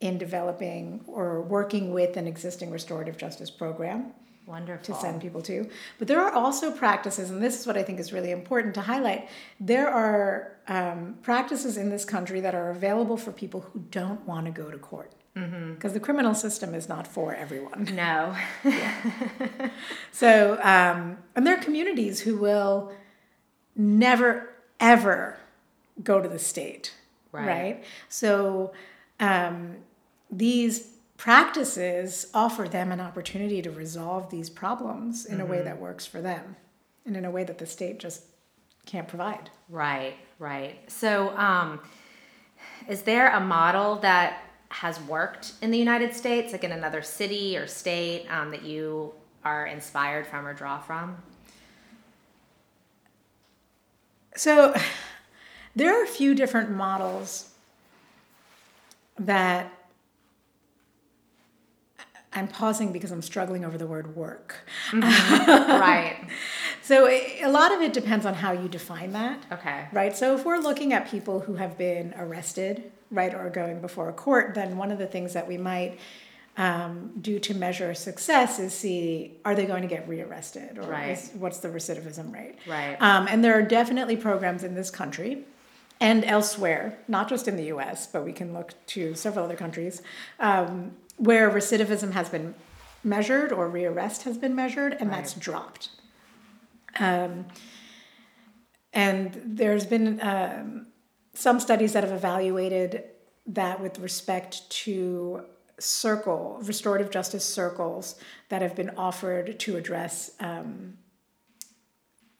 in 0.00 0.18
developing 0.18 1.02
or 1.06 1.42
working 1.42 1.92
with 1.92 2.16
an 2.16 2.26
existing 2.26 2.70
restorative 2.70 3.16
justice 3.16 3.50
program. 3.50 4.12
Wonderful. 4.48 4.94
To 4.94 5.00
send 5.00 5.20
people 5.20 5.42
to. 5.42 5.68
But 5.98 6.08
there 6.08 6.20
are 6.20 6.32
also 6.32 6.70
practices, 6.70 7.28
and 7.28 7.42
this 7.42 7.60
is 7.60 7.66
what 7.66 7.76
I 7.76 7.82
think 7.82 8.00
is 8.00 8.14
really 8.14 8.30
important 8.30 8.74
to 8.76 8.80
highlight. 8.80 9.28
There 9.60 9.88
are 9.90 10.56
um, 10.68 11.18
practices 11.20 11.76
in 11.76 11.90
this 11.90 12.06
country 12.06 12.40
that 12.40 12.54
are 12.54 12.70
available 12.70 13.18
for 13.18 13.30
people 13.30 13.60
who 13.60 13.80
don't 13.90 14.26
want 14.26 14.46
to 14.46 14.50
go 14.50 14.70
to 14.70 14.78
court. 14.78 15.12
Because 15.34 15.50
mm-hmm. 15.50 15.92
the 15.92 16.00
criminal 16.00 16.34
system 16.34 16.74
is 16.74 16.88
not 16.88 17.06
for 17.06 17.34
everyone. 17.34 17.90
No. 17.94 18.34
so, 20.12 20.58
um, 20.62 21.18
and 21.36 21.46
there 21.46 21.54
are 21.54 21.62
communities 21.62 22.20
who 22.20 22.38
will 22.38 22.90
never, 23.76 24.48
ever 24.80 25.36
go 26.02 26.22
to 26.22 26.28
the 26.28 26.38
state, 26.38 26.94
right? 27.32 27.46
right? 27.46 27.84
So 28.08 28.72
um, 29.20 29.76
these 30.30 30.97
practices 31.18 32.28
offer 32.32 32.66
them 32.66 32.90
an 32.90 33.00
opportunity 33.00 33.60
to 33.60 33.70
resolve 33.70 34.30
these 34.30 34.48
problems 34.48 35.26
in 35.26 35.34
mm-hmm. 35.34 35.42
a 35.42 35.44
way 35.44 35.56
mm-hmm. 35.58 35.66
that 35.66 35.80
works 35.80 36.06
for 36.06 36.22
them 36.22 36.56
and 37.04 37.16
in 37.16 37.26
a 37.26 37.30
way 37.30 37.44
that 37.44 37.58
the 37.58 37.66
state 37.66 37.98
just 37.98 38.22
can't 38.86 39.08
provide. 39.08 39.50
Right, 39.68 40.14
right. 40.38 40.78
So, 40.90 41.36
um, 41.36 41.80
is 42.88 43.02
there 43.02 43.30
a 43.30 43.40
model 43.40 43.96
that 43.96 44.42
has 44.70 45.00
worked 45.02 45.52
in 45.60 45.70
the 45.70 45.78
United 45.78 46.14
States, 46.14 46.52
like 46.52 46.64
in 46.64 46.72
another 46.72 47.02
city 47.02 47.56
or 47.56 47.66
state 47.66 48.26
um, 48.30 48.50
that 48.50 48.62
you 48.62 49.12
are 49.44 49.66
inspired 49.66 50.26
from 50.26 50.46
or 50.46 50.54
draw 50.54 50.78
from? 50.78 51.16
So 54.36 54.74
there 55.76 55.98
are 55.98 56.04
a 56.04 56.08
few 56.08 56.34
different 56.34 56.70
models 56.70 57.50
that 59.18 59.72
I'm 62.32 62.46
pausing 62.48 62.92
because 62.92 63.10
I'm 63.10 63.22
struggling 63.22 63.64
over 63.64 63.78
the 63.78 63.86
word 63.86 64.14
work. 64.14 64.56
Mm-hmm. 64.90 65.70
right. 65.80 66.28
So 66.82 67.08
a 67.08 67.48
lot 67.48 67.72
of 67.72 67.80
it 67.80 67.92
depends 67.92 68.26
on 68.26 68.34
how 68.34 68.52
you 68.52 68.68
define 68.68 69.12
that. 69.12 69.44
Okay. 69.50 69.86
Right. 69.92 70.16
So 70.16 70.34
if 70.36 70.44
we're 70.44 70.58
looking 70.58 70.92
at 70.92 71.10
people 71.10 71.40
who 71.40 71.54
have 71.54 71.78
been 71.78 72.14
arrested, 72.18 72.92
right, 73.10 73.34
or 73.34 73.48
going 73.50 73.80
before 73.80 74.08
a 74.08 74.12
court, 74.12 74.54
then 74.54 74.76
one 74.76 74.90
of 74.90 74.98
the 74.98 75.06
things 75.06 75.32
that 75.32 75.48
we 75.48 75.56
might 75.56 75.98
um, 76.58 77.12
do 77.20 77.38
to 77.38 77.54
measure 77.54 77.94
success 77.94 78.58
is 78.58 78.74
see 78.74 79.36
are 79.44 79.54
they 79.54 79.64
going 79.64 79.82
to 79.82 79.88
get 79.88 80.06
rearrested 80.08 80.76
or 80.76 80.82
Right. 80.82 81.10
is, 81.10 81.30
what's 81.34 81.58
the 81.58 81.68
recidivism 81.68 82.32
rate. 82.34 82.56
Right. 82.66 82.96
Um, 83.00 83.26
and 83.28 83.42
there 83.44 83.54
are 83.56 83.62
definitely 83.62 84.16
programs 84.16 84.64
in 84.64 84.74
this 84.74 84.90
country 84.90 85.44
and 86.00 86.24
elsewhere, 86.24 86.98
not 87.08 87.28
just 87.28 87.48
in 87.48 87.56
the 87.56 87.66
US, 87.66 88.06
but 88.06 88.24
we 88.24 88.32
can 88.32 88.52
look 88.52 88.74
to 88.88 89.14
several 89.14 89.44
other 89.44 89.56
countries, 89.56 90.02
um, 90.40 90.92
where 91.18 91.50
recidivism 91.50 92.12
has 92.12 92.28
been 92.30 92.54
measured 93.04 93.52
or 93.52 93.68
rearrest 93.70 94.22
has 94.22 94.38
been 94.38 94.54
measured, 94.54 94.96
and 94.98 95.12
that's 95.12 95.34
dropped. 95.34 95.90
Um, 96.98 97.46
and 98.92 99.40
there's 99.44 99.86
been 99.86 100.20
um, 100.22 100.86
some 101.34 101.60
studies 101.60 101.92
that 101.92 102.02
have 102.02 102.12
evaluated 102.12 103.04
that 103.46 103.80
with 103.80 103.98
respect 103.98 104.68
to 104.70 105.44
circle 105.78 106.58
restorative 106.64 107.10
justice 107.10 107.44
circles 107.44 108.16
that 108.48 108.62
have 108.62 108.74
been 108.74 108.90
offered 108.96 109.58
to 109.60 109.76
address 109.76 110.32
um, 110.40 110.94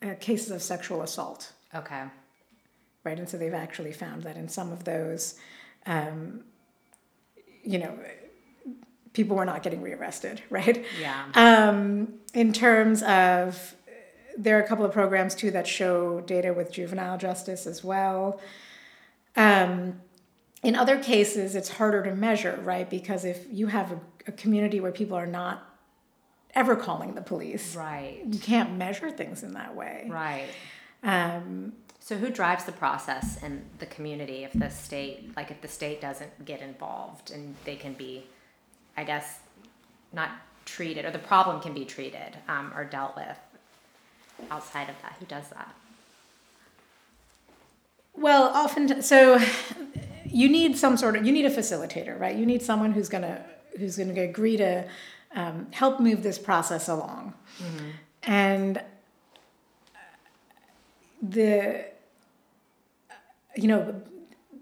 uh, 0.02 0.14
cases 0.18 0.50
of 0.50 0.60
sexual 0.62 1.02
assault 1.02 1.52
Okay. 1.74 2.04
right? 3.04 3.18
And 3.18 3.28
so 3.28 3.36
they've 3.36 3.54
actually 3.54 3.92
found 3.92 4.22
that 4.24 4.36
in 4.36 4.48
some 4.48 4.72
of 4.72 4.84
those, 4.84 5.36
um, 5.86 6.42
you 7.62 7.78
know, 7.78 7.96
people 9.12 9.36
were 9.36 9.44
not 9.44 9.62
getting 9.62 9.80
rearrested, 9.82 10.42
right? 10.50 10.84
Yeah. 11.00 11.24
Um, 11.34 12.14
in 12.34 12.52
terms 12.52 13.02
of, 13.02 13.74
there 14.36 14.56
are 14.58 14.62
a 14.62 14.66
couple 14.68 14.84
of 14.84 14.92
programs 14.92 15.34
too 15.34 15.50
that 15.50 15.66
show 15.66 16.20
data 16.20 16.52
with 16.52 16.70
juvenile 16.72 17.18
justice 17.18 17.66
as 17.66 17.82
well. 17.82 18.40
Um, 19.36 20.00
in 20.62 20.74
other 20.74 20.98
cases, 20.98 21.54
it's 21.54 21.68
harder 21.68 22.02
to 22.04 22.14
measure, 22.14 22.60
right? 22.64 22.88
Because 22.88 23.24
if 23.24 23.46
you 23.50 23.68
have 23.68 23.92
a, 23.92 24.00
a 24.26 24.32
community 24.32 24.80
where 24.80 24.92
people 24.92 25.16
are 25.16 25.26
not 25.26 25.64
ever 26.54 26.74
calling 26.76 27.14
the 27.14 27.22
police, 27.22 27.76
Right. 27.76 28.22
you 28.28 28.38
can't 28.40 28.76
measure 28.76 29.10
things 29.10 29.42
in 29.42 29.54
that 29.54 29.74
way. 29.76 30.06
Right. 30.08 30.48
Um, 31.02 31.74
So 32.00 32.16
who 32.16 32.30
drives 32.30 32.64
the 32.64 32.72
process 32.72 33.40
in 33.42 33.64
the 33.78 33.86
community 33.86 34.42
if 34.44 34.52
the 34.54 34.70
state, 34.70 35.36
like 35.36 35.50
if 35.50 35.60
the 35.60 35.68
state 35.68 36.00
doesn't 36.00 36.44
get 36.44 36.60
involved 36.62 37.30
and 37.30 37.54
they 37.64 37.76
can 37.76 37.92
be, 37.92 38.26
I 38.98 39.04
guess, 39.04 39.38
not 40.12 40.30
treated 40.64 41.04
or 41.04 41.12
the 41.12 41.20
problem 41.20 41.60
can 41.60 41.72
be 41.72 41.84
treated 41.84 42.36
um, 42.48 42.72
or 42.76 42.84
dealt 42.84 43.14
with 43.16 43.38
outside 44.50 44.88
of 44.88 44.96
that? 45.02 45.16
Who 45.20 45.26
does 45.26 45.48
that? 45.50 45.72
Well, 48.16 48.50
often 48.52 49.00
so 49.02 49.38
you 50.26 50.48
need 50.48 50.76
some 50.76 50.96
sort 50.96 51.14
of 51.14 51.24
you 51.24 51.30
need 51.30 51.46
a 51.46 51.50
facilitator, 51.50 52.18
right? 52.18 52.36
You 52.36 52.44
need 52.44 52.60
someone 52.60 52.90
who's 52.90 53.08
gonna 53.08 53.44
who's 53.78 53.96
gonna 53.96 54.20
agree 54.20 54.56
to 54.56 54.84
um, 55.36 55.68
help 55.70 56.00
move 56.00 56.24
this 56.24 56.38
process 56.38 56.88
along, 56.88 57.34
and 58.24 58.82
the 61.22 61.84
you 63.54 63.68
know 63.68 64.02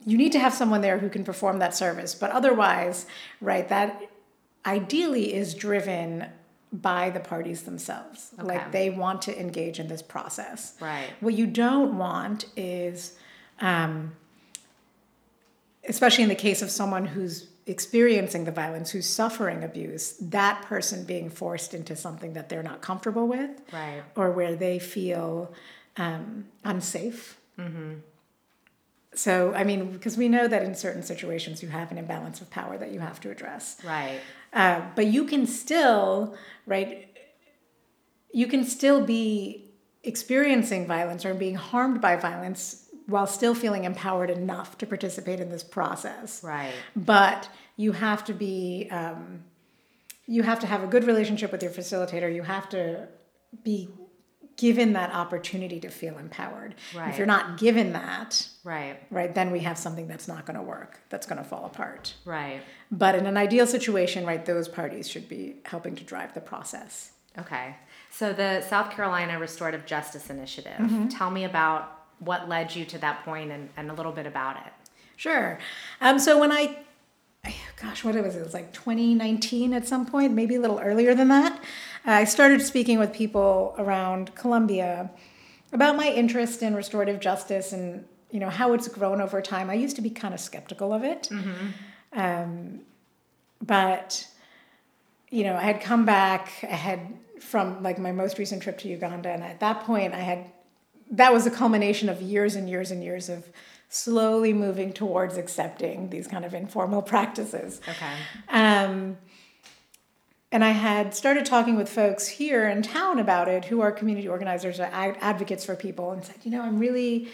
you 0.04 0.18
need 0.18 0.32
to 0.32 0.38
have 0.38 0.52
someone 0.52 0.82
there 0.82 0.98
who 0.98 1.08
can 1.08 1.24
perform 1.24 1.58
that 1.60 1.74
service, 1.74 2.14
but 2.14 2.30
otherwise, 2.30 3.06
right? 3.40 3.66
That 3.70 4.10
ideally 4.66 5.34
is 5.34 5.54
driven 5.54 6.26
by 6.72 7.10
the 7.10 7.20
parties 7.20 7.62
themselves. 7.62 8.30
Okay. 8.38 8.46
Like 8.48 8.72
they 8.72 8.90
want 8.90 9.22
to 9.22 9.40
engage 9.40 9.78
in 9.78 9.88
this 9.88 10.02
process. 10.02 10.74
Right. 10.80 11.08
What 11.20 11.34
you 11.34 11.46
don't 11.46 11.96
want 11.96 12.46
is, 12.56 13.14
um, 13.60 14.12
especially 15.88 16.24
in 16.24 16.28
the 16.28 16.34
case 16.34 16.60
of 16.62 16.70
someone 16.70 17.06
who's 17.06 17.48
experiencing 17.66 18.44
the 18.44 18.52
violence, 18.52 18.90
who's 18.90 19.06
suffering 19.06 19.64
abuse, 19.64 20.12
that 20.20 20.62
person 20.62 21.04
being 21.04 21.30
forced 21.30 21.74
into 21.74 21.96
something 21.96 22.32
that 22.34 22.48
they're 22.48 22.62
not 22.62 22.80
comfortable 22.80 23.26
with 23.26 23.50
Right. 23.72 24.02
or 24.14 24.30
where 24.30 24.54
they 24.54 24.78
feel 24.78 25.52
um, 25.96 26.46
unsafe. 26.64 27.38
So, 29.14 29.54
I 29.54 29.64
mean, 29.64 29.92
because 29.92 30.18
we 30.18 30.28
know 30.28 30.46
that 30.46 30.62
in 30.62 30.74
certain 30.74 31.02
situations 31.02 31.62
you 31.62 31.70
have 31.70 31.90
an 31.90 31.96
imbalance 31.96 32.42
of 32.42 32.50
power 32.50 32.76
that 32.76 32.92
you 32.92 33.00
have 33.00 33.18
to 33.22 33.30
address. 33.30 33.78
Right. 33.82 34.20
Uh, 34.56 34.80
but 34.94 35.06
you 35.06 35.24
can 35.24 35.46
still, 35.46 36.34
right, 36.64 37.14
you 38.32 38.46
can 38.46 38.64
still 38.64 39.04
be 39.04 39.70
experiencing 40.02 40.86
violence 40.86 41.26
or 41.26 41.34
being 41.34 41.54
harmed 41.54 42.00
by 42.00 42.16
violence 42.16 42.88
while 43.06 43.26
still 43.26 43.54
feeling 43.54 43.84
empowered 43.84 44.30
enough 44.30 44.78
to 44.78 44.86
participate 44.86 45.40
in 45.40 45.50
this 45.50 45.62
process. 45.62 46.42
Right. 46.42 46.72
But 46.96 47.50
you 47.76 47.92
have 47.92 48.24
to 48.24 48.32
be, 48.32 48.88
um, 48.90 49.44
you 50.26 50.42
have 50.42 50.58
to 50.60 50.66
have 50.66 50.82
a 50.82 50.86
good 50.86 51.04
relationship 51.04 51.52
with 51.52 51.62
your 51.62 51.72
facilitator. 51.72 52.34
You 52.34 52.42
have 52.42 52.68
to 52.70 53.08
be 53.62 53.90
given 54.56 54.94
that 54.94 55.12
opportunity 55.12 55.78
to 55.80 55.88
feel 55.90 56.16
empowered. 56.18 56.74
If 56.94 57.18
you're 57.18 57.26
not 57.26 57.58
given 57.58 57.92
that, 57.92 58.48
Right. 58.64 58.96
right, 59.10 59.34
then 59.34 59.50
we 59.50 59.60
have 59.60 59.76
something 59.76 60.08
that's 60.08 60.26
not 60.28 60.46
going 60.46 60.56
to 60.56 60.62
work, 60.62 61.00
that's 61.10 61.26
going 61.26 61.38
to 61.38 61.44
fall 61.44 61.66
apart. 61.66 62.14
Right. 62.24 62.62
But 62.90 63.14
in 63.14 63.26
an 63.26 63.36
ideal 63.36 63.66
situation, 63.66 64.24
right, 64.24 64.44
those 64.44 64.66
parties 64.68 65.08
should 65.08 65.28
be 65.28 65.56
helping 65.64 65.94
to 65.96 66.04
drive 66.04 66.32
the 66.34 66.40
process. 66.40 67.12
Okay. 67.38 67.76
So 68.10 68.32
the 68.32 68.62
South 68.62 68.90
Carolina 68.90 69.38
Restorative 69.38 69.84
Justice 69.84 70.30
Initiative. 70.30 70.78
Mm-hmm. 70.78 71.08
Tell 71.08 71.30
me 71.30 71.44
about 71.44 71.92
what 72.18 72.48
led 72.48 72.74
you 72.74 72.86
to 72.86 72.98
that 72.98 73.24
point 73.24 73.50
and, 73.50 73.68
and 73.76 73.90
a 73.90 73.94
little 73.94 74.12
bit 74.12 74.26
about 74.26 74.56
it. 74.56 74.72
Sure. 75.16 75.58
Um, 76.00 76.18
so 76.18 76.38
when 76.38 76.50
I, 76.50 76.78
gosh, 77.80 78.04
what 78.04 78.14
was 78.14 78.34
it? 78.34 78.40
It 78.40 78.44
was 78.44 78.54
like 78.54 78.72
2019 78.72 79.74
at 79.74 79.86
some 79.86 80.06
point, 80.06 80.32
maybe 80.32 80.54
a 80.56 80.60
little 80.60 80.78
earlier 80.80 81.14
than 81.14 81.28
that. 81.28 81.62
I 82.06 82.24
started 82.24 82.62
speaking 82.62 82.98
with 82.98 83.12
people 83.12 83.74
around 83.78 84.34
Columbia 84.34 85.10
about 85.72 85.96
my 85.96 86.08
interest 86.08 86.62
in 86.62 86.74
restorative 86.74 87.20
justice 87.20 87.72
and 87.72 88.04
you 88.30 88.40
know 88.40 88.50
how 88.50 88.72
it's 88.72 88.88
grown 88.88 89.20
over 89.20 89.42
time. 89.42 89.70
I 89.70 89.74
used 89.74 89.96
to 89.96 90.02
be 90.02 90.10
kind 90.10 90.32
of 90.32 90.40
skeptical 90.40 90.92
of 90.92 91.04
it, 91.04 91.28
um, 92.12 92.80
but 93.60 94.26
you 95.30 95.44
know 95.44 95.56
I 95.56 95.62
had 95.62 95.80
come 95.80 96.04
back. 96.04 96.52
I 96.62 96.66
had 96.66 97.00
from 97.40 97.82
like 97.82 97.98
my 97.98 98.12
most 98.12 98.38
recent 98.38 98.62
trip 98.62 98.78
to 98.78 98.88
Uganda, 98.88 99.30
and 99.30 99.42
at 99.42 99.60
that 99.60 99.80
point 99.84 100.14
I 100.14 100.20
had 100.20 100.50
that 101.10 101.32
was 101.32 101.46
a 101.46 101.50
culmination 101.50 102.08
of 102.08 102.20
years 102.20 102.56
and 102.56 102.68
years 102.68 102.90
and 102.90 103.02
years 103.02 103.28
of 103.28 103.48
slowly 103.88 104.52
moving 104.52 104.92
towards 104.92 105.36
accepting 105.36 106.10
these 106.10 106.26
kind 106.26 106.44
of 106.44 106.54
informal 106.54 107.02
practices. 107.02 107.80
Okay. 107.88 108.12
Um, 108.48 109.16
and 110.56 110.64
I 110.64 110.70
had 110.70 111.14
started 111.14 111.44
talking 111.44 111.76
with 111.76 111.86
folks 111.86 112.26
here 112.26 112.66
in 112.66 112.80
town 112.80 113.18
about 113.18 113.46
it 113.46 113.66
who 113.66 113.82
are 113.82 113.92
community 113.92 114.26
organizers 114.26 114.80
or 114.80 114.84
ad- 114.84 115.18
advocates 115.20 115.66
for 115.66 115.76
people 115.76 116.12
and 116.12 116.24
said, 116.24 116.36
you 116.44 116.50
know, 116.50 116.62
I'm 116.62 116.78
really 116.78 117.28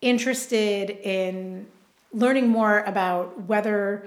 interested 0.00 0.90
in 0.90 1.66
learning 2.12 2.46
more 2.46 2.84
about 2.84 3.48
whether 3.48 4.06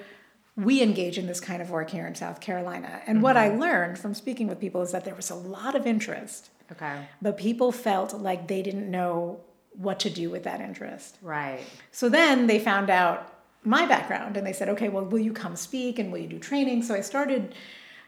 we 0.56 0.82
engage 0.82 1.18
in 1.18 1.28
this 1.28 1.42
kind 1.42 1.62
of 1.62 1.70
work 1.70 1.90
here 1.90 2.08
in 2.08 2.16
South 2.16 2.40
Carolina. 2.40 3.01
And 3.06 3.22
what 3.22 3.36
I 3.36 3.50
mm-hmm. 3.50 3.60
learned 3.60 4.00
from 4.00 4.13
speaking 4.13 4.48
with 4.48 4.58
people 4.58 4.82
is 4.82 4.94
that 4.94 5.04
there 5.04 5.16
was 5.16 5.30
a 5.30 5.36
lot 5.36 5.75
of 5.75 5.86
interest, 5.86 6.50
Okay. 6.72 7.08
but 7.22 7.38
people 7.38 7.74
felt 7.74 8.13
like 8.13 8.48
they 8.48 8.62
didn't 8.62 8.90
know 8.90 9.42
what 9.74 10.00
to 10.00 10.10
do 10.10 10.30
with 10.30 10.44
that 10.46 10.62
interest. 10.62 11.18
Right. 11.22 11.60
So 11.92 12.08
then 12.08 12.48
they 12.48 12.58
found 12.58 12.90
out 12.90 13.34
my 13.66 13.86
background 13.86 14.38
and 14.38 14.48
they 14.48 14.54
said, 14.54 14.70
okay, 14.70 14.88
well, 14.88 15.04
will 15.04 15.20
you 15.20 15.34
come 15.34 15.58
speak 15.58 16.00
and 16.00 16.10
will 16.10 16.20
you 16.20 16.30
do 16.30 16.40
training? 16.40 16.84
So 16.84 16.96
I 16.96 17.01
started, 17.01 17.54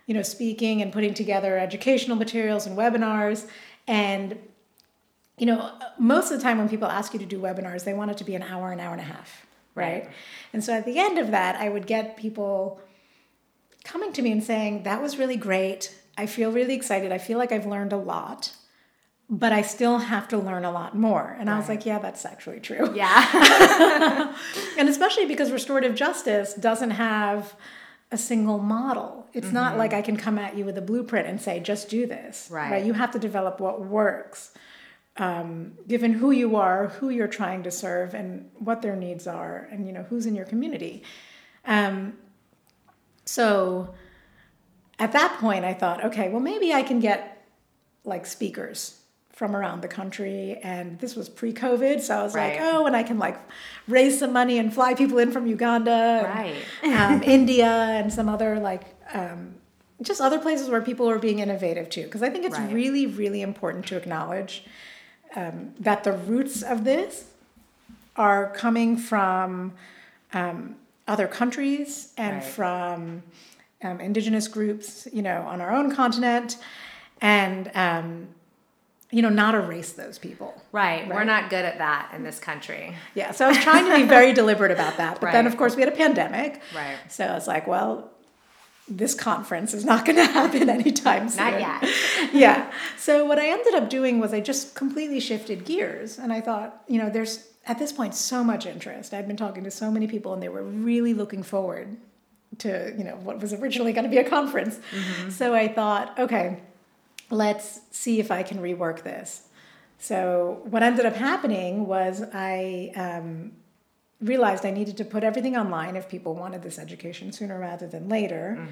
you 0.05 0.13
know, 0.13 0.21
speaking 0.21 0.81
and 0.81 0.91
putting 0.91 1.13
together 1.13 1.57
educational 1.57 2.17
materials 2.17 2.65
and 2.65 2.77
webinars. 2.77 3.45
And, 3.87 4.37
you 5.37 5.45
know, 5.45 5.71
most 5.97 6.31
of 6.31 6.37
the 6.37 6.43
time 6.43 6.57
when 6.57 6.69
people 6.69 6.87
ask 6.87 7.13
you 7.13 7.19
to 7.19 7.25
do 7.25 7.39
webinars, 7.39 7.83
they 7.83 7.93
want 7.93 8.11
it 8.11 8.17
to 8.17 8.23
be 8.23 8.35
an 8.35 8.43
hour, 8.43 8.71
an 8.71 8.79
hour 8.79 8.91
and 8.91 9.01
a 9.01 9.05
half, 9.05 9.45
right? 9.75 10.03
Right. 10.03 10.09
And 10.51 10.63
so 10.63 10.73
at 10.73 10.85
the 10.85 10.99
end 10.99 11.17
of 11.17 11.31
that, 11.31 11.55
I 11.55 11.69
would 11.69 11.87
get 11.87 12.17
people 12.17 12.81
coming 13.83 14.13
to 14.13 14.21
me 14.21 14.31
and 14.31 14.43
saying, 14.43 14.83
that 14.83 15.01
was 15.01 15.17
really 15.17 15.37
great. 15.37 15.93
I 16.17 16.25
feel 16.25 16.51
really 16.51 16.75
excited. 16.75 17.11
I 17.11 17.17
feel 17.17 17.37
like 17.37 17.51
I've 17.51 17.65
learned 17.65 17.93
a 17.93 17.97
lot 17.97 18.53
but 19.29 19.51
I 19.51 19.61
still 19.61 19.97
have 19.97 20.27
to 20.29 20.37
learn 20.37 20.65
a 20.65 20.71
lot 20.71 20.95
more. 20.95 21.35
And 21.39 21.49
I 21.49 21.57
was 21.57 21.69
like, 21.69 21.85
yeah, 21.85 21.97
that's 21.97 22.25
actually 22.25 22.59
true. 22.59 22.93
Yeah. 22.95 24.35
And 24.77 24.89
especially 24.89 25.25
because 25.25 25.51
restorative 25.51 25.95
justice 25.95 26.53
doesn't 26.53 26.91
have 26.91 27.55
a 28.13 28.17
single 28.17 28.59
model. 28.59 29.27
It's 29.33 29.47
Mm-hmm. 29.47 29.55
not 29.55 29.77
like 29.77 29.93
I 29.93 30.01
can 30.01 30.15
come 30.17 30.37
at 30.37 30.55
you 30.55 30.63
with 30.65 30.77
a 30.77 30.81
blueprint 30.81 31.27
and 31.27 31.41
say, 31.41 31.59
just 31.59 31.89
do 31.89 32.05
this. 32.05 32.47
Right. 32.51 32.85
You 32.85 32.93
have 32.93 33.11
to 33.11 33.19
develop 33.19 33.59
what 33.59 33.81
works, 33.81 34.51
um, 35.17 35.73
given 35.87 36.13
who 36.13 36.31
you 36.31 36.55
are, 36.55 36.87
who 36.87 37.09
you're 37.09 37.27
trying 37.27 37.63
to 37.63 37.71
serve, 37.71 38.13
and 38.13 38.49
what 38.59 38.81
their 38.81 38.95
needs 38.95 39.27
are, 39.27 39.67
and 39.71 39.85
you 39.87 39.91
know 39.93 40.03
who's 40.03 40.25
in 40.25 40.35
your 40.35 40.45
community. 40.45 41.03
Um, 41.65 42.13
so 43.25 43.93
at 44.99 45.11
that 45.13 45.37
point, 45.39 45.65
I 45.65 45.73
thought, 45.73 46.03
okay, 46.05 46.29
well 46.29 46.39
maybe 46.41 46.73
I 46.73 46.83
can 46.83 46.99
get 46.99 47.45
like 48.05 48.25
speakers 48.25 48.99
from 49.33 49.55
around 49.55 49.81
the 49.81 49.87
country 49.87 50.59
and 50.63 50.99
this 50.99 51.15
was 51.15 51.27
pre-covid 51.27 51.99
so 51.99 52.15
i 52.19 52.23
was 52.23 52.35
like 52.35 52.57
oh 52.61 52.85
and 52.85 52.95
i 52.95 53.01
can 53.01 53.17
like 53.17 53.37
raise 53.87 54.19
some 54.19 54.31
money 54.31 54.59
and 54.59 54.71
fly 54.73 54.93
people 54.93 55.17
in 55.17 55.31
from 55.31 55.47
uganda 55.47 55.91
and, 55.91 56.27
Right. 56.93 57.11
um, 57.11 57.23
india 57.39 57.65
and 57.67 58.13
some 58.13 58.29
other 58.29 58.59
like 58.59 58.83
um, 59.13 59.55
just 60.01 60.21
other 60.21 60.37
places 60.39 60.69
where 60.69 60.81
people 60.81 61.09
are 61.09 61.17
being 61.19 61.39
innovative 61.39 61.89
too 61.89 62.03
because 62.03 62.21
i 62.21 62.29
think 62.29 62.45
it's 62.45 62.57
Right. 62.59 62.71
really 62.73 63.05
really 63.07 63.41
important 63.41 63.87
to 63.87 63.97
acknowledge 63.97 64.65
um, 65.35 65.73
that 65.79 66.03
the 66.03 66.11
roots 66.13 66.61
of 66.61 66.83
this 66.83 67.25
are 68.15 68.51
coming 68.53 68.95
from 68.97 69.73
um, 70.33 70.75
other 71.07 71.27
countries 71.27 72.13
and 72.17 72.35
Right. 72.35 72.43
from 72.43 73.23
um, 73.83 73.99
indigenous 73.99 74.47
groups, 74.47 75.07
you 75.11 75.21
know, 75.23 75.41
on 75.41 75.59
our 75.59 75.71
own 75.73 75.93
continent, 75.93 76.57
and 77.19 77.69
um, 77.75 78.27
you 79.13 79.21
know, 79.21 79.29
not 79.29 79.53
erase 79.53 79.93
those 79.93 80.17
people. 80.17 80.59
Right. 80.71 81.07
We're 81.07 81.23
not 81.23 81.51
good 81.51 81.63
at 81.63 81.77
that 81.77 82.11
in 82.15 82.23
this 82.23 82.39
country. 82.39 82.95
Yeah, 83.13 83.31
so 83.31 83.45
I 83.45 83.49
was 83.49 83.59
trying 83.59 83.85
to 83.85 83.95
be 83.95 84.03
very 84.03 84.33
deliberate 84.41 84.71
about 84.71 84.97
that, 84.97 85.21
but 85.21 85.31
then 85.31 85.45
of 85.45 85.55
course 85.55 85.75
we 85.75 85.83
had 85.83 85.93
a 85.93 85.95
pandemic, 85.95 86.61
Right. 86.75 86.97
so 87.09 87.25
I 87.25 87.33
was 87.33 87.47
like, 87.47 87.67
well. 87.67 88.09
This 88.85 89.15
conference 89.15 89.73
is 89.73 89.85
not 89.85 90.05
going 90.05 90.17
to 90.23 90.25
happen 90.25 90.69
anytime 90.69 91.29
soon. 91.29 91.37
Not 91.51 91.57
yet. 91.57 91.89
yeah. 92.33 92.69
So 92.97 93.23
what 93.25 93.39
I 93.39 93.47
ended 93.47 93.75
up 93.75 93.89
doing 93.89 94.19
was 94.19 94.33
I 94.33 94.41
just 94.41 94.75
completely 94.75 95.21
shifted 95.21 95.63
gears 95.63 96.19
and 96.19 96.33
I 96.33 96.41
thought, 96.41 96.83
you 96.89 96.97
know, 97.01 97.09
there's 97.09 97.47
at 97.65 97.79
this 97.79 97.93
point 97.93 98.13
so 98.13 98.43
much 98.43 98.65
interest. 98.65 99.13
I've 99.13 99.25
been 99.25 99.37
talking 99.37 99.63
to 99.63 99.71
so 99.71 99.89
many 99.89 100.05
people 100.05 100.33
and 100.33 100.43
they 100.43 100.49
were 100.49 100.63
really 100.63 101.13
looking 101.13 101.43
forward 101.43 101.95
to, 102.57 102.93
you 102.97 103.05
know, 103.05 103.15
what 103.23 103.39
was 103.39 103.53
originally 103.53 103.93
going 103.93 104.03
to 104.03 104.09
be 104.09 104.17
a 104.17 104.29
conference. 104.29 104.75
Mm-hmm. 104.91 105.29
So 105.29 105.55
I 105.55 105.69
thought, 105.69 106.19
okay, 106.19 106.59
let's 107.33 107.81
see 107.91 108.19
if 108.19 108.31
I 108.31 108.43
can 108.43 108.59
rework 108.59 109.03
this. 109.03 109.43
So 109.99 110.61
what 110.65 110.83
ended 110.83 111.05
up 111.05 111.15
happening 111.15 111.85
was 111.87 112.23
I 112.33 112.91
um, 112.95 113.53
realized 114.21 114.65
I 114.65 114.71
needed 114.71 114.97
to 114.97 115.05
put 115.05 115.23
everything 115.23 115.55
online 115.55 115.95
if 115.95 116.09
people 116.09 116.35
wanted 116.35 116.61
this 116.61 116.77
education 116.77 117.31
sooner 117.31 117.57
rather 117.59 117.87
than 117.87 118.09
later. 118.09 118.67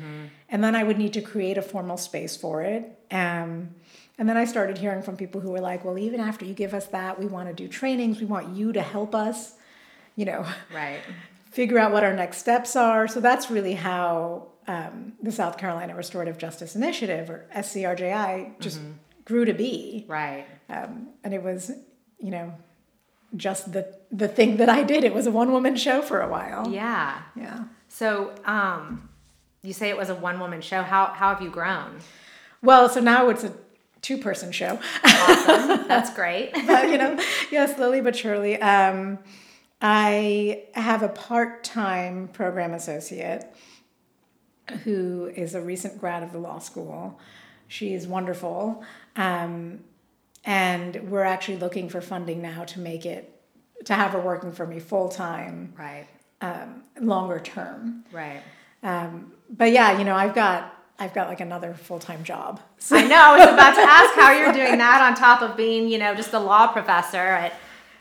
And 0.49 0.63
then 0.63 0.75
I 0.75 0.83
would 0.83 0.97
need 0.97 1.13
to 1.13 1.21
create 1.21 1.57
a 1.57 1.61
formal 1.61 1.97
space 1.97 2.35
for 2.35 2.61
it. 2.63 2.83
Um, 3.11 3.69
and 4.17 4.27
then 4.29 4.37
I 4.37 4.45
started 4.45 4.77
hearing 4.77 5.01
from 5.01 5.15
people 5.17 5.41
who 5.41 5.51
were 5.51 5.61
like, 5.61 5.83
well, 5.85 5.97
even 5.97 6.19
after 6.19 6.45
you 6.45 6.53
give 6.53 6.73
us 6.73 6.87
that, 6.87 7.17
we 7.19 7.25
want 7.25 7.47
to 7.47 7.53
do 7.53 7.67
trainings, 7.67 8.19
we 8.19 8.25
want 8.25 8.55
you 8.55 8.71
to 8.73 8.81
help 8.81 9.15
us, 9.15 9.53
you 10.15 10.25
know, 10.25 10.45
Right. 10.73 10.99
figure 11.51 11.79
out 11.79 11.91
what 11.91 12.03
our 12.03 12.13
next 12.13 12.37
steps 12.37 12.75
are. 12.75 13.07
So 13.07 13.19
that's 13.19 13.49
really 13.49 13.73
how 13.73 14.47
um, 14.67 15.13
the 15.21 15.31
South 15.31 15.57
Carolina 15.57 15.95
Restorative 15.95 16.37
Justice 16.37 16.75
Initiative, 16.75 17.29
or 17.29 17.45
SCRJI, 17.55 18.59
just 18.59 18.79
grew 19.25 19.45
to 19.45 19.53
be 19.53 20.05
Right. 20.07 20.45
um, 20.69 21.09
and 21.23 21.33
it 21.33 21.43
was 21.43 21.71
you 22.19 22.31
know 22.31 22.53
just 23.35 23.71
the 23.73 23.95
the 24.11 24.27
thing 24.27 24.57
that 24.57 24.69
I 24.69 24.83
did. 24.83 25.03
It 25.03 25.13
was 25.13 25.25
a 25.27 25.31
one 25.31 25.51
woman 25.51 25.75
show 25.75 26.01
for 26.01 26.21
a 26.21 26.27
while. 26.27 26.67
Yeah. 26.69 27.21
Yeah. 27.35 27.63
So, 27.87 28.33
um, 28.45 29.09
you 29.63 29.73
say 29.73 29.89
it 29.89 29.97
was 29.97 30.09
a 30.09 30.15
one 30.15 30.39
woman 30.39 30.61
show. 30.61 30.81
How 30.83 31.05
how 31.07 31.33
have 31.33 31.41
you 31.41 31.49
grown? 31.49 31.99
Well, 32.61 32.89
so 32.89 32.99
now 32.99 33.29
it's 33.29 33.43
a 33.43 33.53
two 34.01 34.17
person 34.17 34.51
show. 34.51 34.79
Awesome. 35.03 35.87
That's 35.87 36.13
great. 36.13 36.51
but, 36.67 36.89
you 36.89 36.97
know, 36.97 37.19
yeah, 37.51 37.65
slowly 37.67 38.01
but 38.01 38.15
surely. 38.15 38.59
Um, 38.61 39.19
I 39.81 40.63
have 40.73 41.01
a 41.03 41.09
part 41.09 41.63
time 41.63 42.27
program 42.29 42.73
associate 42.73 43.45
who 44.83 45.31
is 45.35 45.55
a 45.55 45.61
recent 45.61 45.99
grad 45.99 46.23
of 46.23 46.31
the 46.31 46.37
law 46.39 46.59
school. 46.59 47.19
She 47.67 47.93
is 47.93 48.07
wonderful. 48.07 48.83
Um, 49.15 49.79
and 50.43 51.09
we're 51.09 51.23
actually 51.23 51.57
looking 51.57 51.89
for 51.89 52.01
funding 52.01 52.41
now 52.41 52.63
to 52.65 52.79
make 52.79 53.05
it, 53.05 53.39
to 53.85 53.93
have 53.93 54.11
her 54.11 54.19
working 54.19 54.51
for 54.51 54.65
me 54.65 54.79
full 54.79 55.09
time, 55.09 55.73
Right. 55.77 56.07
um, 56.41 56.83
longer 56.99 57.39
term. 57.39 58.03
Right. 58.11 58.41
Um, 58.83 59.33
but 59.49 59.71
yeah, 59.71 59.97
you 59.99 60.03
know, 60.03 60.15
I've 60.15 60.33
got, 60.33 60.73
I've 60.97 61.13
got 61.13 61.27
like 61.29 61.39
another 61.41 61.73
full 61.73 61.99
time 61.99 62.23
job. 62.23 62.59
So, 62.79 62.95
I 62.95 63.03
know. 63.07 63.15
I 63.15 63.37
was 63.37 63.47
about 63.53 63.75
to 63.75 63.81
ask 63.81 64.13
how 64.15 64.31
you're 64.31 64.53
doing 64.53 64.77
that 64.79 65.01
on 65.01 65.15
top 65.15 65.41
of 65.41 65.55
being, 65.55 65.87
you 65.87 65.97
know, 65.99 66.15
just 66.15 66.33
a 66.33 66.39
law 66.39 66.67
professor 66.67 67.17
at 67.17 67.53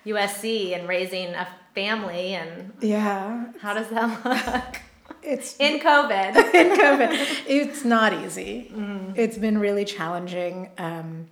USC 0.06 0.74
and 0.78 0.88
raising 0.88 1.28
a 1.34 1.46
family. 1.74 2.34
And 2.34 2.72
yeah, 2.80 3.52
how 3.60 3.74
does 3.74 3.88
that 3.90 4.24
look 4.24 4.80
it's 5.22 5.56
in 5.58 5.80
COVID? 5.80 6.36
in 6.54 6.76
COVID. 6.78 7.44
It's 7.46 7.84
not 7.84 8.12
easy. 8.12 8.70
It's 9.16 9.38
been 9.38 9.58
really 9.58 9.84
challenging. 9.84 10.70
Um, 10.78 11.28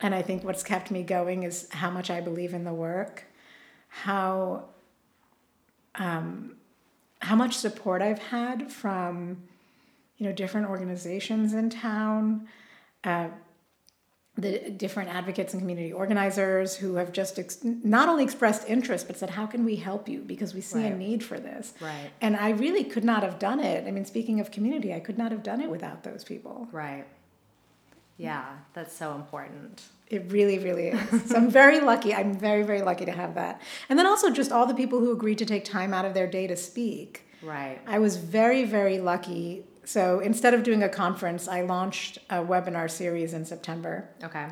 and 0.00 0.14
I 0.14 0.22
think 0.22 0.44
what's 0.44 0.62
kept 0.62 0.90
me 0.90 1.02
going 1.02 1.42
is 1.42 1.68
how 1.70 1.90
much 1.90 2.10
I 2.10 2.20
believe 2.20 2.54
in 2.54 2.64
the 2.64 2.72
work, 2.72 3.24
how 3.88 4.64
um, 5.96 6.56
how 7.20 7.34
much 7.34 7.56
support 7.56 8.00
I've 8.00 8.20
had 8.20 8.70
from 8.70 9.42
you 10.18 10.26
know 10.26 10.32
different 10.32 10.68
organizations 10.68 11.52
in 11.52 11.70
town, 11.70 12.48
uh, 13.04 13.28
the 14.38 14.70
different 14.70 15.10
advocates 15.10 15.52
and 15.52 15.60
community 15.60 15.92
organizers 15.92 16.76
who 16.76 16.94
have 16.94 17.10
just 17.12 17.38
ex- 17.40 17.58
not 17.64 18.08
only 18.08 18.22
expressed 18.22 18.68
interest 18.68 19.08
but 19.08 19.16
said, 19.18 19.30
"How 19.30 19.46
can 19.46 19.64
we 19.64 19.76
help 19.76 20.08
you?" 20.08 20.20
Because 20.20 20.54
we 20.54 20.60
see 20.60 20.84
a 20.86 20.94
need 20.94 21.24
for 21.24 21.40
this. 21.40 21.74
Right. 21.80 22.10
And 22.20 22.36
I 22.36 22.50
really 22.50 22.84
could 22.84 23.04
not 23.04 23.22
have 23.24 23.38
done 23.40 23.58
it. 23.58 23.86
I 23.86 23.90
mean, 23.90 24.04
speaking 24.04 24.38
of 24.38 24.50
community, 24.52 24.94
I 24.94 25.00
could 25.00 25.18
not 25.18 25.32
have 25.32 25.42
done 25.42 25.60
it 25.60 25.68
without 25.68 26.04
those 26.04 26.22
people. 26.22 26.68
Right. 26.70 27.04
Yeah, 28.16 28.44
that's 28.74 28.94
so 28.96 29.14
important. 29.14 29.82
It 30.08 30.30
really, 30.30 30.58
really 30.58 30.88
is. 30.88 31.30
so 31.30 31.36
I'm 31.36 31.50
very 31.50 31.80
lucky. 31.92 32.14
I'm 32.14 32.34
very, 32.34 32.62
very 32.62 32.82
lucky 32.82 33.04
to 33.04 33.12
have 33.12 33.34
that. 33.34 33.60
And 33.88 33.98
then 33.98 34.06
also 34.06 34.30
just 34.30 34.50
all 34.50 34.66
the 34.66 34.74
people 34.74 34.98
who 35.00 35.12
agreed 35.12 35.38
to 35.38 35.46
take 35.46 35.64
time 35.64 35.92
out 35.94 36.04
of 36.04 36.14
their 36.14 36.26
day 36.26 36.46
to 36.46 36.56
speak. 36.56 37.24
Right. 37.42 37.78
I 37.86 37.98
was 38.00 38.16
very, 38.16 38.64
very 38.64 38.98
lucky. 38.98 39.64
So 39.88 40.20
instead 40.20 40.52
of 40.52 40.64
doing 40.64 40.82
a 40.82 40.88
conference, 40.90 41.48
I 41.48 41.62
launched 41.62 42.18
a 42.28 42.44
webinar 42.44 42.90
series 42.90 43.32
in 43.32 43.46
September, 43.46 44.06
Okay. 44.22 44.48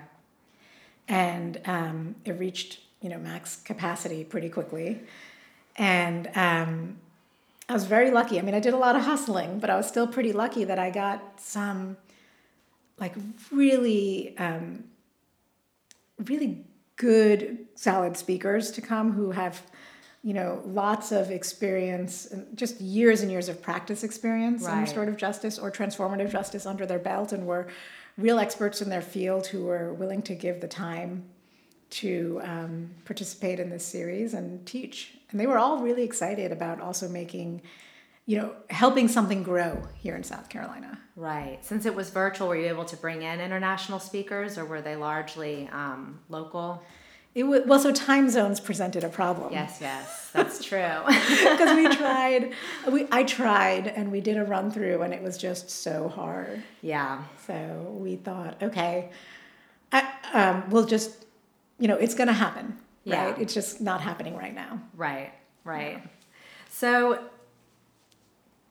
and 1.09 1.61
um, 1.67 2.15
it 2.25 2.39
reached 2.39 2.81
you 3.03 3.11
know 3.11 3.19
max 3.19 3.57
capacity 3.57 4.25
pretty 4.25 4.49
quickly. 4.49 5.03
And 5.77 6.31
um, 6.35 6.97
I 7.69 7.75
was 7.75 7.85
very 7.85 8.11
lucky. 8.11 8.39
I 8.39 8.43
mean, 8.43 8.55
I 8.55 8.61
did 8.61 8.73
a 8.73 8.79
lot 8.79 8.97
of 8.97 9.03
hustling, 9.03 9.59
but 9.59 9.69
I 9.69 9.77
was 9.77 9.87
still 9.87 10.07
pretty 10.07 10.33
lucky 10.33 10.65
that 10.65 10.79
I 10.79 10.89
got 10.89 11.39
some 11.39 11.99
like 12.99 13.13
really, 13.53 14.35
um, 14.39 14.85
really 16.25 16.65
good, 16.97 17.67
solid 17.75 18.17
speakers 18.17 18.71
to 18.71 18.81
come 18.81 19.13
who 19.13 19.33
have, 19.33 19.61
you 20.27 20.35
know, 20.35 20.61
lots 20.67 21.13
of 21.13 21.31
experience 21.31 22.35
just 22.57 22.81
years 22.81 23.21
and 23.21 23.31
years 23.31 23.49
of 23.49 23.63
practice 23.63 24.03
experience 24.03 24.67
in 24.67 24.81
restorative 24.81 25.17
justice 25.17 25.57
or 25.57 25.71
transformative 25.71 26.33
justice 26.33 26.67
under 26.67 26.85
their 26.85 26.99
belt 26.99 27.31
and 27.33 27.47
were 27.47 27.69
real 28.19 28.41
experts 28.41 28.83
in 28.83 28.91
their 28.91 29.01
field 29.01 29.47
who 29.47 29.63
were 29.63 29.95
willing 29.95 30.21
to 30.23 30.35
give 30.35 30.61
the 30.61 30.67
time 30.67 31.23
to 31.91 32.41
um, 32.43 32.91
participate 33.05 33.61
in 33.61 33.71
this 33.71 33.87
series 33.87 34.35
and 34.35 34.67
teach. 34.67 35.13
And 35.31 35.39
they 35.39 35.47
were 35.47 35.59
all 35.59 35.79
really 35.79 36.03
excited 36.03 36.51
about 36.51 36.81
also 36.81 37.09
making, 37.09 37.63
you 38.25 38.37
know, 38.37 38.53
helping 38.69 39.07
something 39.07 39.45
grow 39.45 39.81
here 39.95 40.17
in 40.17 40.25
South 40.25 40.49
Carolina. 40.49 40.99
Right. 41.15 41.65
Since 41.65 41.87
it 41.87 41.95
was 41.95 42.11
virtual, 42.11 42.49
were 42.49 42.57
you 42.57 42.67
able 42.67 42.87
to 42.87 42.97
bring 42.97 43.23
in 43.23 43.39
international 43.39 44.01
speakers 44.01 44.59
or 44.59 44.65
were 44.65 44.81
they 44.81 44.97
largely 44.97 45.69
um, 45.71 46.19
local? 46.29 46.83
It 47.37 47.43
was, 47.47 47.65
well, 47.67 47.79
so 47.79 47.93
time 47.93 48.31
zones 48.31 48.61
presented 48.61 49.05
a 49.05 49.11
problem. 49.11 49.53
Yes, 49.53 49.77
yes, 49.79 50.31
that's 50.33 50.65
true. 50.65 50.89
because 51.07 51.77
we 51.77 51.87
tried, 51.97 52.53
we 52.91 53.07
I 53.13 53.25
tried, 53.25 53.89
and 53.89 54.11
we 54.11 54.23
did 54.23 54.39
a 54.39 54.45
run 54.45 54.71
through, 54.71 55.03
and 55.03 55.13
it 55.13 55.23
was 55.23 55.37
just 55.37 55.69
so 55.69 56.09
hard. 56.09 56.63
yeah. 56.81 57.25
So 57.47 57.95
we 58.01 58.17
thought, 58.17 58.63
okay, 58.63 59.11
I, 59.93 60.09
um, 60.33 60.71
we'll 60.71 60.87
just, 60.87 61.27
you 61.79 61.89
know, 61.89 61.97
it's 61.97 62.15
going 62.15 62.29
to 62.29 62.33
happen, 62.33 62.79
Yeah. 63.05 63.27
right? 63.27 63.39
It's 63.39 63.53
just 63.53 63.83
not 63.83 64.01
happening 64.01 64.35
right 64.35 64.55
now. 64.55 64.81
Right, 64.97 65.31
right. 65.63 66.03
So, 66.71 67.23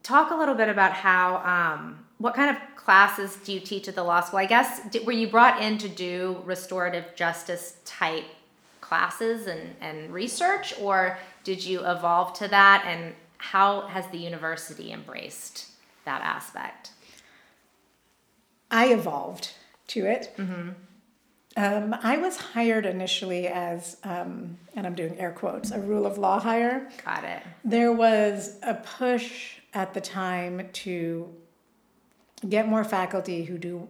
talk 0.01 0.31
a 0.31 0.35
little 0.35 0.55
bit 0.55 0.69
about 0.69 0.93
how 0.93 1.37
um, 1.37 2.03
what 2.17 2.33
kind 2.33 2.49
of 2.49 2.57
classes 2.75 3.35
do 3.45 3.53
you 3.53 3.59
teach 3.59 3.87
at 3.87 3.93
the 3.93 4.03
law 4.03 4.21
school? 4.21 4.39
I 4.39 4.45
guess 4.47 4.81
were 5.05 5.11
you 5.11 5.27
brought 5.27 5.61
in 5.61 5.77
to 5.77 5.87
do 5.87 6.41
restorative 6.45 7.15
justice 7.15 7.77
type 7.85 8.25
classes 8.87 9.47
and, 9.47 9.75
and 9.81 10.13
research, 10.13 10.73
or 10.79 11.17
did 11.43 11.63
you 11.65 11.79
evolve 11.79 12.33
to 12.33 12.47
that? 12.47 12.85
And 12.87 13.15
how 13.37 13.81
has 13.81 14.07
the 14.07 14.17
university 14.17 14.91
embraced 14.91 15.71
that 16.05 16.21
aspect? 16.21 16.91
I 18.69 18.93
evolved 18.93 19.53
to 19.87 20.05
it. 20.05 20.33
Mm-hmm. 20.37 20.69
Um, 21.57 21.95
I 22.01 22.17
was 22.17 22.35
hired 22.37 22.85
initially 22.85 23.47
as, 23.47 23.97
um, 24.03 24.57
and 24.75 24.85
I'm 24.85 24.95
doing 24.95 25.17
air 25.17 25.31
quotes, 25.31 25.71
a 25.71 25.79
rule 25.79 26.05
of 26.05 26.17
law 26.17 26.39
hire. 26.39 26.89
Got 27.05 27.23
it. 27.23 27.43
There 27.63 27.93
was 27.93 28.57
a 28.61 28.73
push 28.73 29.53
at 29.73 29.93
the 29.93 30.01
time 30.01 30.69
to 30.73 31.33
get 32.47 32.67
more 32.67 32.83
faculty 32.83 33.45
who 33.45 33.57
do 33.57 33.87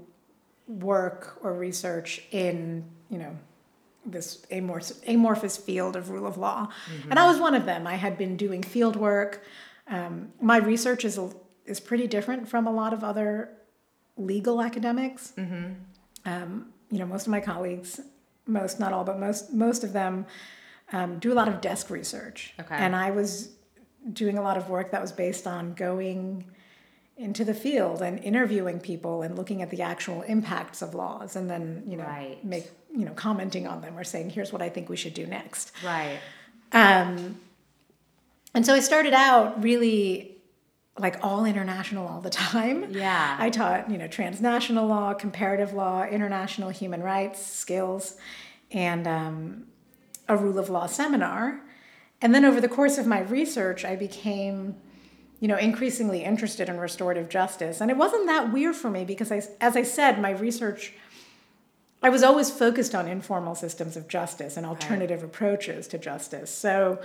work 0.68 1.40
or 1.42 1.54
research 1.54 2.22
in, 2.32 2.86
you 3.10 3.18
know, 3.18 3.36
this 4.06 4.46
amorphous, 4.52 5.02
amorphous 5.08 5.58
field 5.58 5.96
of 5.96 6.10
rule 6.10 6.28
of 6.28 6.38
law. 6.38 6.68
Mm-hmm. 6.68 7.12
And 7.12 7.20
I 7.20 7.28
was 7.28 7.40
one 7.40 7.56
of 7.56 7.66
them. 7.66 7.88
I 7.88 7.96
had 7.96 8.18
been 8.18 8.38
doing 8.38 8.62
field 8.62 8.96
work. 8.96 9.44
Um, 9.88 10.34
my 10.40 10.58
research 10.58 11.06
is, 11.06 11.20
is 11.66 11.80
pretty 11.80 12.08
different 12.08 12.48
from 12.48 12.68
a 12.68 12.72
lot 12.72 12.94
of 12.94 13.04
other 13.04 13.50
legal 14.18 14.62
academics. 14.62 15.34
Mm-hmm. 15.38 15.74
Um, 16.26 16.68
you 16.92 17.00
know, 17.00 17.06
most 17.06 17.28
of 17.28 17.32
my 17.32 17.40
colleagues, 17.40 18.00
most, 18.46 18.80
not 18.80 18.94
all, 18.94 19.04
but 19.04 19.20
most, 19.20 19.54
most 19.54 19.84
of 19.84 19.94
them 19.94 20.26
um, 20.92 21.20
do 21.20 21.32
a 21.32 21.36
lot 21.36 21.48
of 21.48 21.62
desk 21.62 21.90
research. 21.90 22.54
Okay. 22.60 22.76
And 22.76 22.96
I 22.96 23.12
was 23.12 23.50
doing 24.14 24.38
a 24.38 24.42
lot 24.42 24.58
of 24.58 24.70
work 24.70 24.92
that 24.92 25.02
was 25.02 25.12
based 25.12 25.48
on 25.48 25.74
going 25.74 26.46
into 27.18 27.46
the 27.46 27.54
field 27.54 28.02
and 28.02 28.20
interviewing 28.24 28.80
people 28.80 29.22
and 29.22 29.38
looking 29.38 29.62
at 29.62 29.70
the 29.70 29.82
actual 29.82 30.22
impacts 30.24 30.82
of 30.82 30.94
laws 30.94 31.36
and 31.38 31.50
then 31.50 31.82
you 31.88 31.96
know 31.96 32.04
right. 32.04 32.44
make 32.44 32.70
you 32.96 33.06
know 33.06 33.14
commenting 33.14 33.68
on 33.68 33.82
them 33.82 33.98
or 33.98 34.04
saying 34.04 34.30
here's 34.30 34.52
what 34.54 34.62
i 34.62 34.70
think 34.70 34.90
we 34.90 34.96
should 34.96 35.14
do 35.14 35.26
next. 35.26 35.72
Right. 35.84 36.20
Um, 36.72 37.40
and 38.54 38.66
so 38.66 38.74
i 38.74 38.80
started 38.80 39.14
out 39.14 39.62
really 39.64 40.38
like 40.98 41.18
all 41.22 41.44
international 41.44 42.08
all 42.08 42.22
the 42.22 42.30
time. 42.30 42.92
Yeah. 42.92 43.36
I 43.38 43.50
taught 43.50 43.90
you 43.90 43.98
know 43.98 44.08
transnational 44.08 44.88
law 44.88 45.14
comparative 45.14 45.74
law 45.74 46.04
international 46.06 46.70
human 46.70 47.04
rights 47.04 47.46
skills 47.46 48.18
and 48.72 49.08
um, 49.08 49.68
a 50.28 50.36
rule 50.36 50.58
of 50.58 50.70
law 50.70 50.88
seminar. 50.88 51.62
And 52.22 52.34
then 52.34 52.46
over 52.46 52.60
the 52.60 52.70
course 52.70 52.98
of 52.98 53.06
my 53.06 53.22
research 53.22 53.86
i 53.86 53.96
became 53.96 54.76
you 55.40 55.48
know, 55.48 55.58
increasingly 55.58 56.24
interested 56.24 56.70
in 56.70 56.80
restorative 56.80 57.30
justice. 57.30 57.82
And 57.82 57.92
it 57.92 57.98
wasn't 57.98 58.26
that 58.28 58.52
weird 58.52 58.76
for 58.76 58.90
me 58.90 59.04
because 59.06 59.32
I, 59.32 59.42
as 59.60 59.76
I 59.76 59.84
said, 59.84 60.20
my 60.20 60.32
research, 60.32 60.94
I 62.06 62.10
was 62.10 62.22
always 62.22 62.52
focused 62.52 62.94
on 62.94 63.08
informal 63.08 63.56
systems 63.56 63.98
of 63.98 64.08
justice 64.08 64.58
and 64.58 64.66
alternative 64.68 65.22
right. 65.22 65.28
approaches 65.28 65.88
to 65.88 65.98
justice. 65.98 66.52
So 66.52 67.02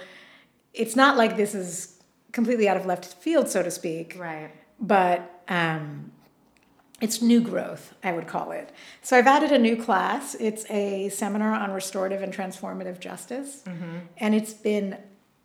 it's 0.74 0.94
not 0.94 1.16
like 1.16 1.38
this 1.38 1.54
is 1.54 1.98
completely 2.32 2.68
out 2.68 2.76
of 2.76 2.84
left 2.84 3.06
field, 3.14 3.48
so 3.48 3.62
to 3.62 3.70
speak. 3.70 4.14
Right. 4.18 4.50
But 4.78 5.42
um, 5.48 6.12
it's 7.00 7.22
new 7.22 7.40
growth, 7.40 7.94
I 8.04 8.12
would 8.12 8.26
call 8.26 8.52
it. 8.52 8.72
So 9.00 9.16
I've 9.16 9.26
added 9.26 9.52
a 9.52 9.58
new 9.58 9.82
class. 9.82 10.34
It's 10.34 10.70
a 10.70 11.08
seminar 11.08 11.54
on 11.54 11.72
restorative 11.72 12.20
and 12.20 12.30
transformative 12.30 13.00
justice. 13.00 13.62
Mm-hmm. 13.64 14.00
And 14.18 14.34
it's 14.34 14.52
been 14.52 14.98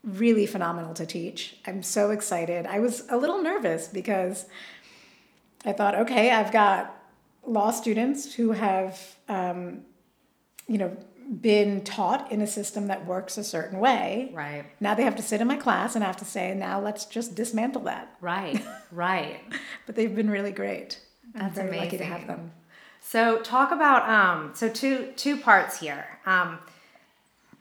really 0.03 0.47
phenomenal 0.47 0.93
to 0.95 1.05
teach. 1.05 1.55
I'm 1.65 1.81
so 1.81 2.11
excited. 2.11 2.65
I 2.65 2.79
was 2.79 3.05
a 3.09 3.15
little 3.15 3.41
nervous 3.41 3.87
because 3.87 4.47
I 5.63 5.71
thought, 5.71 5.95
okay, 5.95 6.31
I've 6.31 6.51
got 6.51 6.94
law 7.45 7.71
students 7.71 8.33
who 8.33 8.51
have, 8.51 8.99
um, 9.29 9.81
you 10.67 10.77
know, 10.77 10.95
been 11.41 11.83
taught 11.83 12.31
in 12.31 12.41
a 12.41 12.47
system 12.47 12.87
that 12.87 13.05
works 13.05 13.37
a 13.37 13.43
certain 13.43 13.79
way. 13.79 14.31
Right. 14.33 14.65
Now 14.79 14.93
they 14.93 15.03
have 15.03 15.15
to 15.15 15.23
sit 15.23 15.41
in 15.41 15.47
my 15.47 15.55
class 15.55 15.95
and 15.95 16.03
I 16.03 16.07
have 16.07 16.17
to 16.17 16.25
say, 16.25 16.53
now 16.53 16.79
let's 16.79 17.05
just 17.05 17.35
dismantle 17.35 17.83
that. 17.83 18.15
Right. 18.21 18.63
Right. 18.91 19.39
but 19.85 19.95
they've 19.95 20.15
been 20.15 20.29
really 20.29 20.51
great. 20.51 20.99
That's 21.33 21.45
I'm 21.45 21.53
very 21.53 21.67
amazing. 21.69 21.85
lucky 21.85 21.97
to 21.97 22.03
have 22.05 22.27
them. 22.27 22.51
So 23.01 23.39
talk 23.39 23.71
about 23.71 24.07
um 24.09 24.51
so 24.55 24.69
two 24.69 25.13
two 25.15 25.37
parts 25.37 25.79
here. 25.79 26.05
Um 26.25 26.59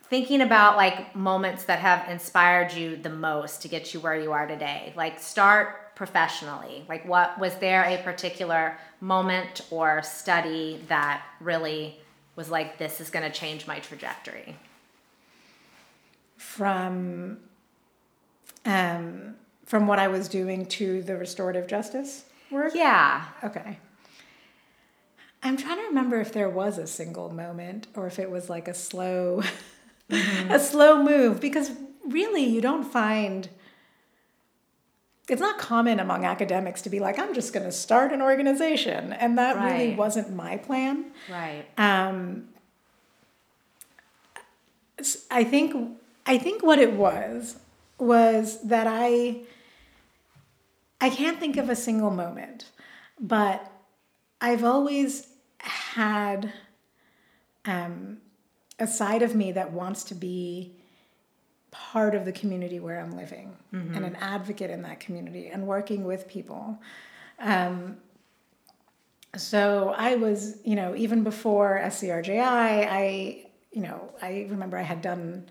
thinking 0.04 0.42
about 0.42 0.76
like 0.76 1.16
moments 1.16 1.64
that 1.64 1.78
have 1.78 2.08
inspired 2.10 2.72
you 2.72 2.96
the 2.96 3.10
most 3.10 3.62
to 3.62 3.68
get 3.68 3.92
you 3.94 4.00
where 4.00 4.14
you 4.18 4.32
are 4.32 4.46
today 4.46 4.92
like 4.96 5.18
start 5.18 5.83
professionally? 5.94 6.84
Like 6.88 7.06
what 7.06 7.38
was 7.38 7.54
there 7.56 7.84
a 7.84 8.02
particular 8.02 8.78
moment 9.00 9.62
or 9.70 10.02
study 10.02 10.80
that 10.88 11.22
really 11.40 11.98
was 12.36 12.50
like 12.50 12.78
this 12.78 13.00
is 13.00 13.10
going 13.10 13.30
to 13.30 13.36
change 13.36 13.66
my 13.66 13.78
trajectory 13.78 14.56
from 16.36 17.38
um 18.66 19.34
from 19.64 19.86
what 19.86 19.98
i 19.98 20.08
was 20.08 20.28
doing 20.28 20.66
to 20.66 21.02
the 21.02 21.16
restorative 21.16 21.66
justice 21.66 22.24
work? 22.50 22.72
Yeah. 22.74 23.24
Okay. 23.42 23.78
I'm 25.42 25.58
trying 25.58 25.76
to 25.76 25.84
remember 25.84 26.20
if 26.20 26.32
there 26.32 26.48
was 26.48 26.78
a 26.78 26.86
single 26.86 27.30
moment 27.30 27.86
or 27.94 28.06
if 28.06 28.18
it 28.18 28.30
was 28.30 28.48
like 28.48 28.66
a 28.66 28.74
slow 28.74 29.42
mm-hmm. 30.10 30.50
a 30.50 30.58
slow 30.58 31.02
move 31.02 31.40
because 31.40 31.70
really 32.06 32.44
you 32.44 32.60
don't 32.60 32.84
find 32.84 33.48
it's 35.28 35.40
not 35.40 35.58
common 35.58 36.00
among 36.00 36.24
academics 36.24 36.82
to 36.82 36.90
be 36.90 37.00
like 37.00 37.18
i'm 37.18 37.34
just 37.34 37.52
going 37.52 37.64
to 37.64 37.72
start 37.72 38.12
an 38.12 38.20
organization 38.20 39.12
and 39.12 39.38
that 39.38 39.56
right. 39.56 39.72
really 39.72 39.94
wasn't 39.94 40.34
my 40.34 40.56
plan 40.56 41.06
right 41.30 41.64
um, 41.78 42.48
i 45.30 45.44
think 45.44 45.96
i 46.26 46.36
think 46.38 46.62
what 46.62 46.78
it 46.78 46.92
was 46.92 47.56
was 47.98 48.60
that 48.62 48.86
i 48.86 49.40
i 51.00 51.08
can't 51.08 51.40
think 51.40 51.56
of 51.56 51.68
a 51.68 51.76
single 51.76 52.10
moment 52.10 52.70
but 53.18 53.70
i've 54.40 54.64
always 54.64 55.28
had 55.58 56.52
um, 57.66 58.18
a 58.78 58.86
side 58.86 59.22
of 59.22 59.34
me 59.34 59.52
that 59.52 59.72
wants 59.72 60.04
to 60.04 60.14
be 60.14 60.74
part 61.74 62.14
of 62.14 62.24
the 62.24 62.30
community 62.30 62.78
where 62.78 63.00
I'm 63.00 63.16
living 63.16 63.56
mm-hmm. 63.74 63.96
and 63.96 64.06
an 64.06 64.16
advocate 64.16 64.70
in 64.70 64.82
that 64.82 65.00
community 65.00 65.48
and 65.48 65.66
working 65.66 66.04
with 66.04 66.28
people. 66.28 66.80
Um, 67.40 67.96
so 69.36 69.92
I 69.96 70.14
was, 70.14 70.58
you 70.64 70.76
know, 70.76 70.94
even 70.94 71.24
before 71.24 71.80
SCRJI, 71.82 72.40
I, 72.40 73.46
you 73.72 73.82
know, 73.82 74.12
I 74.22 74.46
remember 74.48 74.78
I 74.78 74.82
had 74.82 75.02
done 75.02 75.46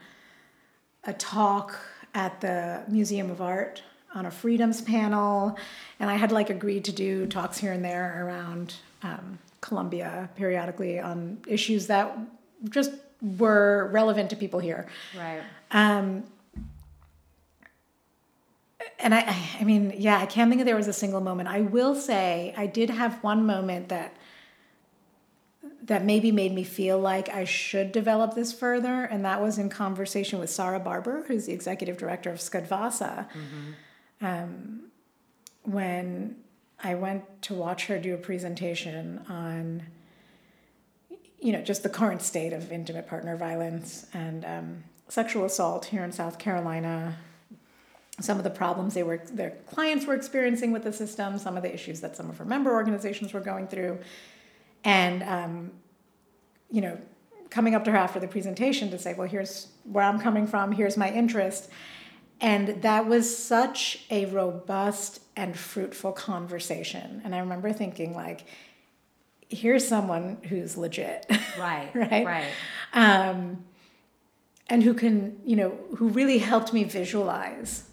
a 1.03 1.11
talk 1.11 1.77
at 2.13 2.39
the 2.39 2.83
Museum 2.87 3.29
of 3.29 3.41
Art 3.41 3.83
on 4.15 4.25
a 4.25 4.31
freedoms 4.31 4.81
panel, 4.81 5.57
and 5.99 6.09
I 6.09 6.15
had 6.15 6.31
like 6.31 6.49
agreed 6.49 6.85
to 6.85 6.93
do 6.93 7.25
talks 7.27 7.57
here 7.57 7.73
and 7.73 7.83
there 7.83 8.25
around 8.25 8.75
um, 9.01 9.39
Columbia 9.59 10.29
periodically 10.35 11.01
on 11.01 11.39
issues 11.47 11.87
that 11.87 12.17
just 12.69 12.91
were 13.23 13.89
relevant 13.91 14.29
to 14.31 14.35
people 14.35 14.59
here. 14.59 14.85
Right. 15.17 15.41
Um, 15.71 16.25
and 18.99 19.15
I, 19.15 19.35
I 19.59 19.63
mean, 19.63 19.93
yeah, 19.97 20.19
I 20.19 20.25
can't 20.25 20.49
think 20.49 20.61
of 20.61 20.65
there 20.65 20.75
was 20.75 20.87
a 20.87 20.93
single 20.93 21.21
moment. 21.21 21.49
I 21.49 21.61
will 21.61 21.95
say 21.95 22.53
I 22.57 22.67
did 22.67 22.89
have 22.89 23.23
one 23.23 23.45
moment 23.45 23.89
that 23.89 24.15
that 25.85 26.05
maybe 26.05 26.31
made 26.31 26.53
me 26.53 26.63
feel 26.63 26.97
like 26.97 27.27
I 27.27 27.43
should 27.43 27.91
develop 27.91 28.35
this 28.35 28.53
further, 28.53 29.03
and 29.03 29.25
that 29.25 29.41
was 29.41 29.57
in 29.57 29.69
conversation 29.69 30.39
with 30.39 30.49
Sarah 30.49 30.79
Barber, 30.79 31.25
who's 31.27 31.45
the 31.45 31.51
executive 31.51 31.97
director 31.97 32.29
of 32.29 32.39
SCCADVASA. 32.39 33.27
Mm-hmm. 33.27 34.25
Um, 34.25 34.83
when 35.63 36.37
I 36.81 36.95
went 36.95 37.41
to 37.43 37.53
watch 37.53 37.87
her 37.87 37.99
do 37.99 38.13
a 38.13 38.17
presentation 38.17 39.25
on 39.27 39.83
you 41.43 41.51
know, 41.51 41.61
just 41.61 41.83
the 41.83 41.89
current 41.89 42.21
state 42.21 42.53
of 42.53 42.71
intimate 42.71 43.05
partner 43.05 43.35
violence 43.35 44.07
and 44.13 44.45
um, 44.45 44.83
sexual 45.09 45.43
assault 45.43 45.85
here 45.85 46.03
in 46.03 46.11
South 46.11 46.39
Carolina, 46.39 47.17
some 48.21 48.37
of 48.37 48.45
the 48.45 48.49
problems 48.49 48.93
they 48.93 49.03
were 49.03 49.21
their 49.31 49.51
clients 49.67 50.05
were 50.05 50.13
experiencing 50.13 50.71
with 50.71 50.83
the 50.83 50.93
system, 50.93 51.37
some 51.37 51.57
of 51.57 51.63
the 51.63 51.73
issues 51.73 51.99
that 51.99 52.15
some 52.15 52.29
of 52.29 52.37
her 52.37 52.45
member 52.45 52.71
organizations 52.71 53.33
were 53.33 53.41
going 53.41 53.67
through, 53.67 53.99
and 54.85 55.21
um, 55.23 55.71
you 56.71 56.79
know, 56.79 56.97
coming 57.49 57.75
up 57.75 57.83
to 57.83 57.91
her 57.91 57.97
after 57.97 58.21
the 58.21 58.27
presentation 58.27 58.89
to 58.91 58.97
say, 58.97 59.13
well, 59.13 59.27
here's 59.27 59.67
where 59.83 60.05
I'm 60.05 60.19
coming 60.19 60.47
from, 60.47 60.71
here's 60.71 60.95
my 60.95 61.11
interest. 61.11 61.69
And 62.39 62.81
that 62.81 63.05
was 63.07 63.37
such 63.37 64.05
a 64.09 64.25
robust 64.25 65.21
and 65.35 65.57
fruitful 65.57 66.13
conversation. 66.13 67.21
And 67.23 67.35
I 67.35 67.39
remember 67.39 67.71
thinking, 67.71 68.15
like, 68.15 68.45
here's 69.53 69.87
someone 69.87 70.37
who's 70.49 70.77
legit. 70.77 71.25
Right. 71.57 71.89
right. 71.95 72.25
Right. 72.25 72.51
Um, 72.93 73.63
and 74.67 74.83
who 74.83 74.93
can, 74.93 75.39
you 75.45 75.55
know, 75.55 75.77
who 75.97 76.09
really 76.09 76.37
helped 76.37 76.73
me 76.73 76.83
visualize 76.83 77.83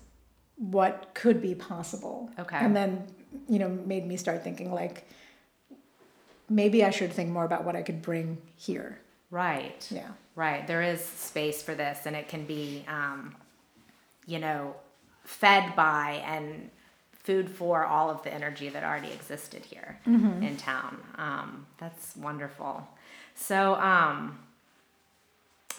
what 0.57 1.11
could 1.15 1.41
be 1.41 1.55
possible. 1.55 2.31
Okay. 2.39 2.57
And 2.57 2.75
then 2.75 3.07
you 3.49 3.59
know, 3.59 3.69
made 3.69 4.07
me 4.07 4.17
start 4.17 4.43
thinking 4.43 4.73
like 4.73 5.05
maybe 6.49 6.85
I 6.85 6.91
should 6.91 7.13
think 7.13 7.31
more 7.31 7.45
about 7.45 7.65
what 7.65 7.77
I 7.77 7.83
could 7.83 8.03
bring 8.03 8.39
here. 8.57 8.99
Right. 9.31 9.87
Yeah. 9.91 10.09
Right. 10.35 10.67
There 10.67 10.83
is 10.83 11.05
space 11.05 11.63
for 11.63 11.75
this, 11.75 12.07
and 12.07 12.17
it 12.17 12.29
can 12.29 12.45
be, 12.45 12.85
um, 12.89 13.37
you 14.27 14.39
know, 14.39 14.75
fed 15.25 15.77
by 15.77 16.23
and 16.25 16.71
food 17.31 17.49
for 17.51 17.85
all 17.85 18.11
of 18.11 18.23
the 18.25 18.33
energy 18.35 18.69
that 18.71 18.83
already 18.83 19.13
existed 19.13 19.63
here 19.65 19.99
Mm-hmm. 20.07 20.43
in 20.43 20.57
town. 20.57 20.93
Um, 21.17 21.67
that's 21.79 22.17
wonderful. 22.17 22.87
So, 23.35 23.75
um, 23.77 24.39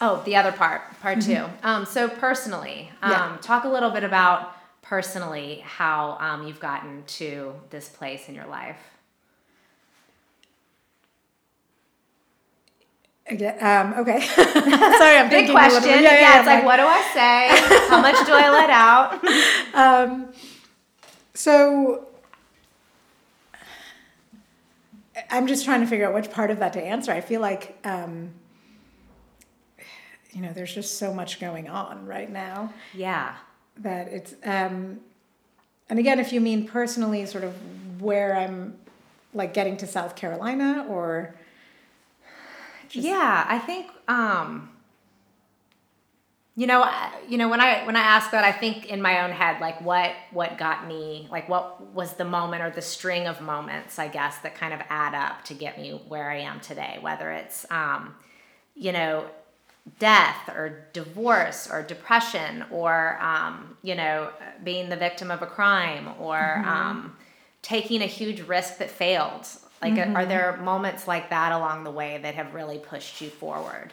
oh, 0.00 0.22
the 0.24 0.36
other 0.36 0.52
part, 0.52 0.80
part 1.00 1.20
two. 1.20 1.44
Um, 1.62 1.84
so, 1.84 2.08
personally, 2.08 2.90
um, 3.02 3.10
Mm-hmm. 3.12 3.32
Yeah. 3.34 3.38
talk 3.42 3.64
a 3.64 3.68
little 3.68 3.90
bit 3.90 4.04
about 4.04 4.54
personally 4.80 5.62
how 5.64 6.16
um, 6.20 6.46
you've 6.46 6.60
gotten 6.60 7.04
to 7.20 7.52
this 7.70 7.88
place 7.88 8.28
in 8.28 8.34
your 8.34 8.46
life. 8.46 8.78
Again, 13.26 13.56
um, 13.64 14.00
okay. 14.00 14.20
Sorry, 15.00 15.16
I'm 15.16 15.28
Big 15.30 15.46
thinking 15.46 15.56
a 15.56 15.62
little 15.62 15.78
question. 15.80 15.82
bit. 15.82 16.02
Yeah, 16.02 16.30
I'm 16.34 16.38
it's 16.40 16.46
like, 16.46 16.64
what 16.64 16.76
do 16.76 16.82
I 16.82 17.02
say? 17.14 17.88
How 17.88 18.00
much 18.00 18.18
do 18.26 18.32
I 18.32 18.50
let 18.50 18.70
out? 18.70 19.08
Um, 19.74 20.28
so 21.34 22.06
I'm 25.30 25.46
just 25.46 25.64
trying 25.64 25.80
to 25.80 25.86
figure 25.86 26.06
out 26.06 26.14
which 26.14 26.30
part 26.30 26.50
of 26.50 26.58
that 26.60 26.72
to 26.74 26.82
answer. 26.82 27.12
I 27.12 27.20
feel 27.20 27.40
like, 27.40 27.78
um, 27.84 28.30
you 30.32 30.40
know, 30.40 30.52
there's 30.52 30.74
just 30.74 30.98
so 30.98 31.12
much 31.12 31.38
going 31.40 31.68
on 31.68 32.06
right 32.06 32.30
now 32.30 32.72
Yeah. 32.94 33.34
that 33.78 34.08
it's, 34.08 34.34
um, 34.44 35.00
and 35.90 35.98
again, 35.98 36.18
if 36.18 36.32
you 36.32 36.40
mean 36.40 36.66
personally, 36.66 37.26
sort 37.26 37.44
of 37.44 37.54
where 38.00 38.36
I'm 38.36 38.78
like 39.34 39.52
getting 39.54 39.76
to 39.78 39.86
South 39.86 40.16
Carolina 40.16 40.86
or, 40.88 41.34
Just- 42.88 43.06
yeah, 43.06 43.44
I 43.48 43.58
think 43.58 43.90
um 44.08 44.70
you 46.54 46.66
know, 46.66 46.88
you 47.28 47.38
know 47.38 47.48
when 47.48 47.60
I 47.60 47.84
when 47.86 47.96
I 47.96 48.00
ask 48.00 48.30
that 48.32 48.44
I 48.44 48.52
think 48.52 48.86
in 48.86 49.00
my 49.00 49.24
own 49.24 49.30
head 49.30 49.60
like 49.60 49.80
what 49.80 50.12
what 50.32 50.58
got 50.58 50.86
me 50.86 51.28
like 51.30 51.48
what 51.48 51.92
was 51.94 52.14
the 52.14 52.24
moment 52.24 52.62
or 52.62 52.70
the 52.70 52.82
string 52.82 53.26
of 53.26 53.40
moments 53.40 53.98
I 53.98 54.08
guess 54.08 54.38
that 54.38 54.54
kind 54.54 54.74
of 54.74 54.80
add 54.90 55.14
up 55.14 55.44
to 55.46 55.54
get 55.54 55.80
me 55.80 55.92
where 56.08 56.30
I 56.30 56.40
am 56.40 56.60
today 56.60 56.98
whether 57.00 57.30
it's 57.30 57.64
um 57.70 58.14
you 58.74 58.92
know 58.92 59.24
death 59.98 60.48
or 60.48 60.86
divorce 60.92 61.68
or 61.70 61.82
depression 61.82 62.64
or 62.70 63.18
um, 63.20 63.76
you 63.82 63.94
know 63.94 64.30
being 64.62 64.88
the 64.88 64.96
victim 64.96 65.30
of 65.30 65.42
a 65.42 65.46
crime 65.46 66.08
or 66.20 66.58
um, 66.64 67.16
taking 67.62 68.02
a 68.02 68.06
huge 68.06 68.40
risk 68.42 68.78
that 68.78 68.90
failed. 68.90 69.46
Like 69.80 69.98
are 69.98 70.24
there 70.24 70.56
moments 70.58 71.08
like 71.08 71.30
that 71.30 71.50
along 71.50 71.82
the 71.82 71.90
way 71.90 72.20
that 72.22 72.36
have 72.36 72.54
really 72.54 72.78
pushed 72.78 73.20
you 73.20 73.30
forward 73.30 73.92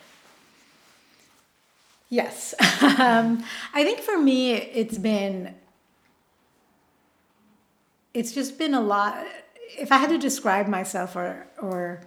Yes. 2.09 2.55
um, 2.99 3.43
I 3.73 3.83
think 3.83 3.99
for 3.99 4.17
me, 4.17 4.53
it's 4.53 4.97
been, 4.97 5.55
it's 8.13 8.31
just 8.31 8.57
been 8.57 8.73
a 8.73 8.81
lot. 8.81 9.25
If 9.77 9.91
I 9.91 9.97
had 9.97 10.09
to 10.09 10.17
describe 10.17 10.67
myself 10.67 11.15
or, 11.15 11.47
or 11.61 12.01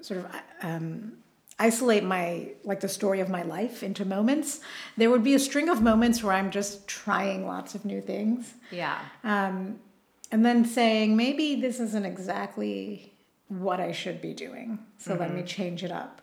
sort 0.00 0.20
of 0.20 0.26
um, 0.62 1.14
isolate 1.58 2.04
my, 2.04 2.50
like 2.62 2.80
the 2.80 2.88
story 2.88 3.20
of 3.20 3.28
my 3.28 3.42
life 3.42 3.82
into 3.82 4.04
moments, 4.04 4.60
there 4.96 5.10
would 5.10 5.24
be 5.24 5.34
a 5.34 5.38
string 5.38 5.68
of 5.68 5.82
moments 5.82 6.22
where 6.22 6.32
I'm 6.34 6.50
just 6.50 6.86
trying 6.86 7.46
lots 7.46 7.74
of 7.74 7.84
new 7.84 8.00
things. 8.00 8.54
yeah 8.70 9.00
Um, 9.24 9.80
and 10.30 10.44
then 10.44 10.64
saying, 10.64 11.16
maybe 11.16 11.60
this 11.60 11.80
isn't 11.80 12.04
exactly 12.04 13.12
what 13.48 13.80
I 13.80 13.92
should 13.92 14.20
be 14.20 14.32
doing. 14.32 14.78
So 14.98 15.14
let 15.14 15.32
me 15.32 15.42
change 15.42 15.84
it 15.84 15.92
up. 15.92 16.20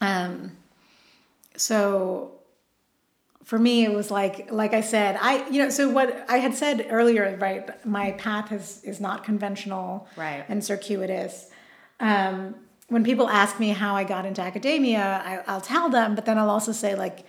Um, 0.00 0.56
so 1.56 2.32
for 3.44 3.58
me, 3.58 3.84
it 3.84 3.92
was 3.92 4.10
like, 4.10 4.50
like 4.50 4.74
I 4.74 4.80
said, 4.80 5.16
I, 5.20 5.48
you 5.48 5.62
know, 5.62 5.70
so 5.70 5.88
what 5.88 6.24
I 6.28 6.38
had 6.38 6.54
said 6.54 6.86
earlier, 6.90 7.36
right? 7.40 7.86
My 7.86 8.10
path 8.12 8.50
is, 8.50 8.80
is 8.82 9.00
not 9.00 9.22
conventional 9.22 10.08
Right. 10.16 10.44
and 10.48 10.64
circuitous. 10.64 11.48
Um, 12.00 12.56
when 12.88 13.04
people 13.04 13.28
ask 13.28 13.60
me 13.60 13.68
how 13.70 13.94
I 13.94 14.02
got 14.04 14.26
into 14.26 14.42
academia, 14.42 15.22
I, 15.24 15.42
I'll 15.46 15.60
tell 15.60 15.88
them, 15.88 16.14
but 16.16 16.24
then 16.26 16.38
I'll 16.38 16.50
also 16.50 16.72
say 16.72 16.96
like, 16.96 17.24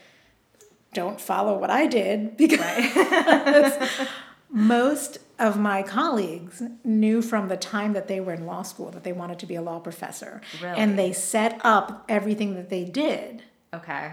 don't 0.93 1.21
follow 1.21 1.57
what 1.59 1.69
I 1.69 1.85
did 1.85 2.35
because 2.43 3.73
most 4.49 5.19
of 5.39 5.59
my 5.59 5.83
colleagues 5.83 6.63
knew 6.83 7.21
from 7.21 7.47
the 7.47 7.57
time 7.57 7.93
that 7.93 8.07
they 8.07 8.19
were 8.19 8.33
in 8.33 8.45
law 8.47 8.63
school 8.63 8.89
that 8.91 9.03
they 9.03 9.11
wanted 9.13 9.37
to 9.39 9.45
be 9.45 9.55
a 9.55 9.61
law 9.61 9.77
professor. 9.79 10.41
Really? 10.61 10.77
And 10.79 10.97
they 10.97 11.13
set 11.13 11.61
up 11.63 12.05
everything 12.09 12.55
that 12.55 12.69
they 12.69 12.83
did, 12.85 13.43
okay 13.73 14.11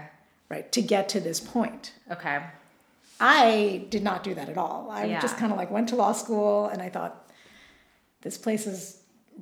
right, 0.49 0.71
to 0.71 0.81
get 0.81 1.09
to 1.09 1.19
this 1.19 1.39
point. 1.39 1.93
okay 2.11 2.41
I 3.19 3.85
did 3.89 4.03
not 4.03 4.23
do 4.23 4.33
that 4.33 4.49
at 4.49 4.57
all. 4.57 4.89
I 4.91 5.05
Yeah. 5.05 5.21
just 5.21 5.37
kind 5.37 5.51
of 5.53 5.57
like 5.57 5.71
went 5.71 5.87
to 5.89 5.95
law 5.95 6.11
school 6.11 6.67
and 6.67 6.81
I 6.81 6.89
thought, 6.89 7.29
this 8.23 8.37
place 8.37 8.67
is 8.67 8.99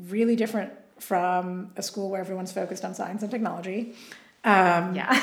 really 0.07 0.35
different 0.35 0.71
from 0.99 1.71
a 1.75 1.81
school 1.81 2.09
where 2.11 2.21
everyone's 2.21 2.51
focused 2.51 2.85
on 2.85 2.93
science 2.93 3.23
and 3.23 3.31
technology. 3.31 3.95
Um, 4.45 4.93
yeah 4.93 5.09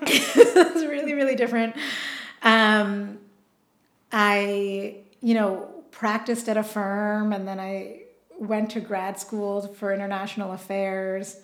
it's 0.02 0.84
really 0.84 1.14
really 1.14 1.34
different 1.34 1.74
um, 2.42 3.18
i 4.12 4.96
you 5.22 5.34
know 5.34 5.68
practiced 5.90 6.46
at 6.48 6.56
a 6.58 6.62
firm 6.62 7.32
and 7.32 7.48
then 7.48 7.58
i 7.58 8.00
went 8.38 8.70
to 8.72 8.80
grad 8.80 9.18
school 9.18 9.66
for 9.78 9.92
international 9.94 10.52
affairs 10.52 11.36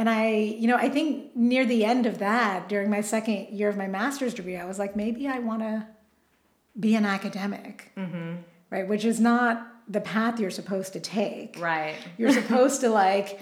and 0.00 0.08
i 0.08 0.30
you 0.30 0.66
know 0.66 0.76
i 0.76 0.88
think 0.88 1.36
near 1.36 1.66
the 1.66 1.84
end 1.84 2.06
of 2.06 2.18
that 2.18 2.68
during 2.68 2.88
my 2.88 3.02
second 3.02 3.48
year 3.50 3.68
of 3.68 3.76
my 3.76 3.86
master's 3.86 4.32
degree 4.32 4.56
i 4.56 4.64
was 4.64 4.78
like 4.78 4.96
maybe 4.96 5.28
i 5.28 5.38
want 5.38 5.60
to 5.60 5.86
be 6.78 6.94
an 6.94 7.04
academic 7.04 7.92
right 8.70 8.88
which 8.88 9.04
is 9.04 9.20
not 9.20 9.66
the 9.88 10.00
path 10.00 10.40
you're 10.40 10.50
supposed 10.50 10.94
to 10.94 11.00
take 11.00 11.56
right 11.60 11.96
you're 12.16 12.32
supposed 12.32 12.80
to 12.86 12.88
like 12.88 13.40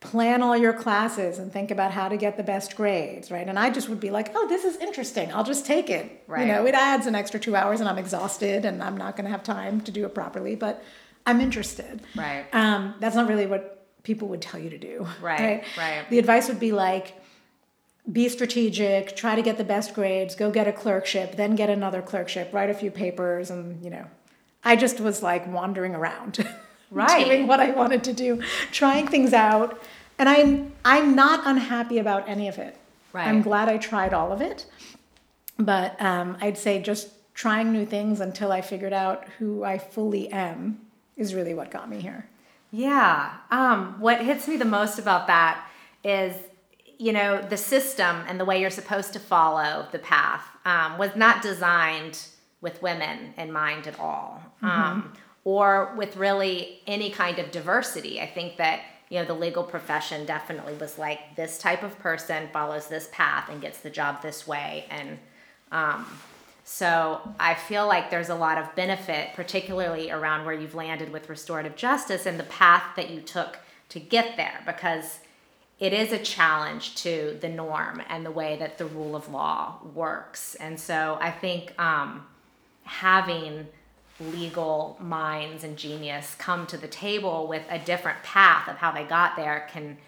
plan 0.00 0.42
all 0.42 0.56
your 0.56 0.72
classes 0.72 1.38
and 1.38 1.52
think 1.52 1.70
about 1.70 1.92
how 1.92 2.08
to 2.08 2.16
get 2.16 2.38
the 2.38 2.42
best 2.42 2.74
grades, 2.74 3.30
right? 3.30 3.46
And 3.46 3.58
I 3.58 3.68
just 3.68 3.90
would 3.90 4.00
be 4.00 4.08
like, 4.08 4.32
oh, 4.34 4.48
this 4.48 4.64
is 4.64 4.76
interesting. 4.78 5.30
I'll 5.30 5.44
just 5.44 5.66
take 5.66 5.90
it. 5.90 6.24
Right. 6.26 6.46
You 6.46 6.52
know, 6.54 6.66
it 6.66 6.74
adds 6.74 7.06
an 7.06 7.14
extra 7.14 7.38
two 7.38 7.54
hours 7.54 7.80
and 7.80 7.88
I'm 7.88 7.98
exhausted 7.98 8.64
and 8.64 8.82
I'm 8.82 8.96
not 8.96 9.14
going 9.14 9.26
to 9.26 9.30
have 9.30 9.42
time 9.42 9.82
to 9.82 9.92
do 9.92 10.06
it 10.06 10.14
properly, 10.14 10.56
but 10.56 10.82
I'm 11.26 11.42
interested. 11.42 12.00
Right. 12.16 12.46
Um, 12.54 12.94
that's 12.98 13.14
not 13.14 13.28
really 13.28 13.44
what 13.44 13.79
people 14.02 14.28
would 14.28 14.42
tell 14.42 14.60
you 14.60 14.70
to 14.70 14.78
do. 14.78 15.06
Right, 15.22 15.64
right. 15.76 16.04
The 16.10 16.18
advice 16.18 16.48
would 16.48 16.60
be 16.60 16.72
like, 16.72 17.14
be 18.10 18.28
strategic, 18.28 19.14
try 19.16 19.34
to 19.36 19.42
get 19.42 19.58
the 19.58 19.64
best 19.64 19.94
grades, 19.94 20.34
go 20.34 20.50
get 20.50 20.66
a 20.66 20.72
clerkship, 20.72 21.36
then 21.36 21.54
get 21.54 21.68
another 21.70 22.02
clerkship, 22.02 22.52
write 22.52 22.70
a 22.70 22.74
few 22.74 22.90
papers, 22.90 23.50
and 23.50 23.84
you 23.84 23.90
know, 23.90 24.06
I 24.64 24.76
just 24.76 25.00
was 25.00 25.22
like 25.22 25.46
wandering 25.46 25.94
around, 25.94 26.44
Right. 26.90 27.24
doing 27.24 27.46
what 27.46 27.60
I 27.60 27.70
wanted 27.70 28.02
to 28.04 28.12
do, 28.12 28.42
trying 28.72 29.06
things 29.06 29.32
out, 29.32 29.80
and 30.18 30.28
I'm 30.28 30.72
I'm 30.84 31.14
not 31.14 31.46
unhappy 31.46 31.98
about 31.98 32.28
any 32.28 32.48
of 32.48 32.58
it. 32.58 32.76
Right. 33.12 33.28
I'm 33.28 33.42
glad 33.42 33.68
I 33.68 33.76
tried 33.78 34.12
all 34.14 34.32
of 34.32 34.40
it, 34.40 34.66
but 35.58 36.00
um, 36.00 36.36
I'd 36.40 36.58
say 36.58 36.80
just 36.82 37.10
trying 37.34 37.70
new 37.72 37.86
things 37.86 38.20
until 38.20 38.50
I 38.50 38.60
figured 38.60 38.92
out 38.92 39.24
who 39.38 39.62
I 39.62 39.78
fully 39.78 40.28
am 40.30 40.80
is 41.16 41.34
really 41.34 41.54
what 41.54 41.70
got 41.70 41.88
me 41.88 42.00
here. 42.00 42.26
Yeah. 42.70 43.32
Um, 43.50 44.00
what 44.00 44.20
hits 44.24 44.46
me 44.46 44.56
the 44.56 44.64
most 44.64 44.98
about 44.98 45.26
that 45.26 45.66
is, 46.04 46.34
you 46.98 47.12
know, 47.12 47.42
the 47.42 47.56
system 47.56 48.24
and 48.28 48.38
the 48.38 48.44
way 48.44 48.60
you're 48.60 48.70
supposed 48.70 49.12
to 49.14 49.18
follow 49.18 49.86
the 49.90 49.98
path 49.98 50.44
um, 50.64 50.98
was 50.98 51.16
not 51.16 51.42
designed 51.42 52.18
with 52.60 52.82
women 52.82 53.34
in 53.38 53.50
mind 53.52 53.86
at 53.86 53.98
all, 53.98 54.42
um, 54.62 55.12
or 55.44 55.94
with 55.96 56.16
really 56.16 56.80
any 56.86 57.10
kind 57.10 57.38
of 57.38 57.50
diversity. 57.50 58.20
I 58.20 58.26
think 58.26 58.58
that 58.58 58.82
you 59.08 59.18
know 59.18 59.24
the 59.24 59.34
legal 59.34 59.64
profession 59.64 60.26
definitely 60.26 60.74
was 60.74 60.98
like 60.98 61.36
this 61.36 61.58
type 61.58 61.82
of 61.82 61.98
person 61.98 62.48
follows 62.52 62.86
this 62.88 63.08
path 63.12 63.48
and 63.48 63.60
gets 63.62 63.78
the 63.78 63.90
job 63.90 64.20
this 64.20 64.46
way, 64.46 64.84
and 64.90 65.18
um, 65.72 66.06
so 66.72 67.20
I 67.40 67.54
feel 67.54 67.88
like 67.88 68.10
there's 68.10 68.28
a 68.28 68.34
lot 68.36 68.56
of 68.56 68.72
benefit, 68.76 69.30
particularly 69.34 70.12
around 70.12 70.44
where 70.44 70.54
you've 70.54 70.76
landed 70.76 71.10
with 71.10 71.28
restorative 71.28 71.74
justice 71.74 72.26
and 72.26 72.38
the 72.38 72.44
path 72.44 72.94
that 72.94 73.10
you 73.10 73.22
took 73.22 73.58
to 73.88 73.98
get 73.98 74.36
there, 74.36 74.62
because 74.64 75.18
it 75.80 75.92
is 75.92 76.12
a 76.12 76.18
challenge 76.18 76.94
to 76.94 77.36
the 77.40 77.48
norm 77.48 78.00
and 78.08 78.24
the 78.24 78.30
way 78.30 78.56
that 78.60 78.78
the 78.78 78.86
rule 78.86 79.16
of 79.16 79.28
law 79.28 79.78
works. 79.94 80.54
And 80.54 80.78
so 80.78 81.18
I 81.20 81.32
think 81.32 81.74
um, 81.76 82.24
having 82.84 83.66
legal 84.20 84.96
minds 85.00 85.64
and 85.64 85.76
genius 85.76 86.36
come 86.38 86.68
to 86.68 86.76
the 86.76 86.86
table 86.86 87.48
with 87.48 87.64
a 87.68 87.80
different 87.80 88.22
path 88.22 88.68
of 88.68 88.76
how 88.76 88.92
they 88.92 89.02
got 89.02 89.34
there 89.34 89.66
can 89.72 89.98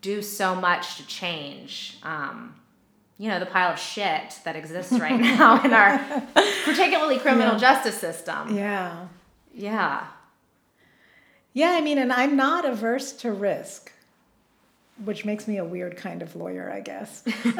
do 0.00 0.22
so 0.22 0.54
much 0.54 0.96
to 0.96 1.06
change. 1.06 1.98
Um, 2.02 2.54
you 3.18 3.28
know 3.28 3.38
the 3.40 3.46
pile 3.46 3.72
of 3.72 3.78
shit 3.78 4.38
that 4.44 4.56
exists 4.56 4.92
right 4.98 5.18
now 5.18 5.62
in 5.64 5.72
our 5.72 5.98
particularly 6.64 7.18
criminal 7.18 7.58
justice 7.58 7.96
system 7.98 8.54
Yeah. 8.56 9.06
Yeah. 9.54 10.06
Yeah, 11.54 11.70
I 11.70 11.80
mean, 11.80 11.96
and 11.96 12.12
I'm 12.12 12.36
not 12.36 12.66
averse 12.66 13.12
to 13.22 13.32
risk, 13.32 13.90
which 15.02 15.24
makes 15.24 15.48
me 15.48 15.56
a 15.56 15.64
weird 15.64 15.96
kind 15.96 16.20
of 16.20 16.36
lawyer, 16.36 16.70
I 16.70 16.80
guess. 16.80 17.22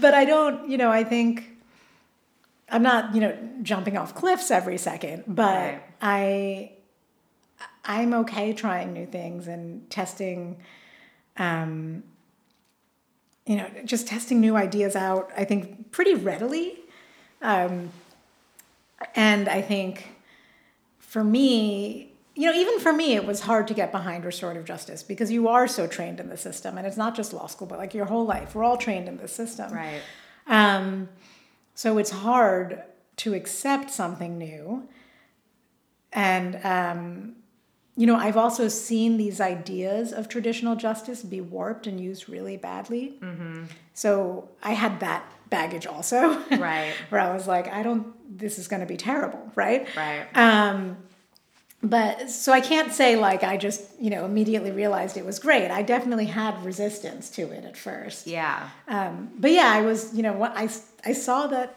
but 0.00 0.14
I 0.14 0.24
don't, 0.24 0.68
you 0.70 0.78
know, 0.78 0.90
I 0.92 1.02
think 1.02 1.50
I'm 2.68 2.82
not, 2.82 3.14
you 3.16 3.20
know, 3.20 3.36
jumping 3.62 3.96
off 3.96 4.14
cliffs 4.14 4.50
every 4.52 4.78
second, 4.78 5.24
but 5.26 5.54
Right. 5.54 5.82
I 6.00 6.72
I'm 7.84 8.14
okay 8.14 8.52
trying 8.52 8.92
new 8.92 9.06
things 9.06 9.48
and 9.48 9.90
testing 9.90 10.58
um 11.36 12.04
you 13.48 13.56
know, 13.56 13.68
just 13.84 14.06
testing 14.06 14.38
new 14.40 14.54
ideas 14.56 14.94
out, 14.94 15.24
I 15.36 15.44
think 15.44 15.90
pretty 15.90 16.14
readily. 16.14 16.78
Um 17.42 17.90
and 19.14 19.48
I 19.48 19.60
think 19.62 19.94
for 20.98 21.22
me, 21.24 22.12
you 22.34 22.46
know, 22.46 22.56
even 22.56 22.78
for 22.78 22.92
me, 22.92 23.14
it 23.14 23.26
was 23.26 23.40
hard 23.40 23.66
to 23.68 23.74
get 23.74 23.90
behind 23.90 24.24
restorative 24.24 24.64
justice 24.64 25.02
because 25.02 25.30
you 25.32 25.48
are 25.48 25.66
so 25.66 25.86
trained 25.86 26.20
in 26.20 26.28
the 26.28 26.36
system, 26.36 26.78
and 26.78 26.86
it's 26.86 26.96
not 26.96 27.16
just 27.16 27.32
law 27.32 27.46
school, 27.46 27.66
but 27.66 27.78
like 27.78 27.94
your 27.94 28.04
whole 28.06 28.26
life. 28.26 28.54
We're 28.54 28.64
all 28.64 28.76
trained 28.76 29.08
in 29.08 29.16
the 29.16 29.26
system. 29.26 29.72
Right. 29.72 30.00
Um, 30.46 31.08
so 31.74 31.98
it's 31.98 32.10
hard 32.10 32.82
to 33.16 33.34
accept 33.34 33.90
something 33.90 34.38
new. 34.38 34.88
And, 36.12 36.60
um, 36.64 37.36
you 37.98 38.06
know, 38.06 38.14
I've 38.16 38.36
also 38.36 38.68
seen 38.68 39.16
these 39.16 39.40
ideas 39.40 40.12
of 40.12 40.28
traditional 40.28 40.76
justice 40.76 41.20
be 41.24 41.40
warped 41.40 41.86
and 41.88 41.98
used 41.98 42.28
really 42.28 42.56
badly. 42.56 43.18
So 43.92 44.48
I 44.62 44.72
had 44.72 45.00
that 45.00 45.24
baggage 45.50 45.86
also. 45.86 46.40
Right. 46.68 46.92
where 47.10 47.20
I 47.20 47.32
was 47.34 47.46
like, 47.48 47.66
I 47.78 47.82
don't, 47.82 48.06
this 48.38 48.56
is 48.60 48.68
going 48.68 48.80
to 48.86 48.86
be 48.86 48.96
terrible, 48.96 49.42
right? 49.56 49.88
Right. 49.96 50.26
Um, 50.34 50.96
but 51.82 52.30
so 52.30 52.52
I 52.52 52.60
can't 52.60 52.92
say 52.92 53.16
like 53.16 53.42
I 53.42 53.56
just, 53.56 53.82
you 54.00 54.10
know, 54.10 54.24
immediately 54.24 54.70
realized 54.70 55.16
it 55.16 55.26
was 55.26 55.38
great. 55.40 55.68
I 55.70 55.82
definitely 55.82 56.26
had 56.26 56.54
resistance 56.64 57.30
to 57.30 57.42
it 57.50 57.64
at 57.64 57.76
first. 57.76 58.26
Yeah. 58.28 58.68
Um, 58.86 59.30
but 59.38 59.50
yeah, 59.50 59.70
I 59.78 59.82
was, 59.82 60.14
you 60.14 60.22
know, 60.22 60.34
what 60.34 60.52
I, 60.56 60.68
I 61.04 61.12
saw 61.14 61.48
that 61.48 61.74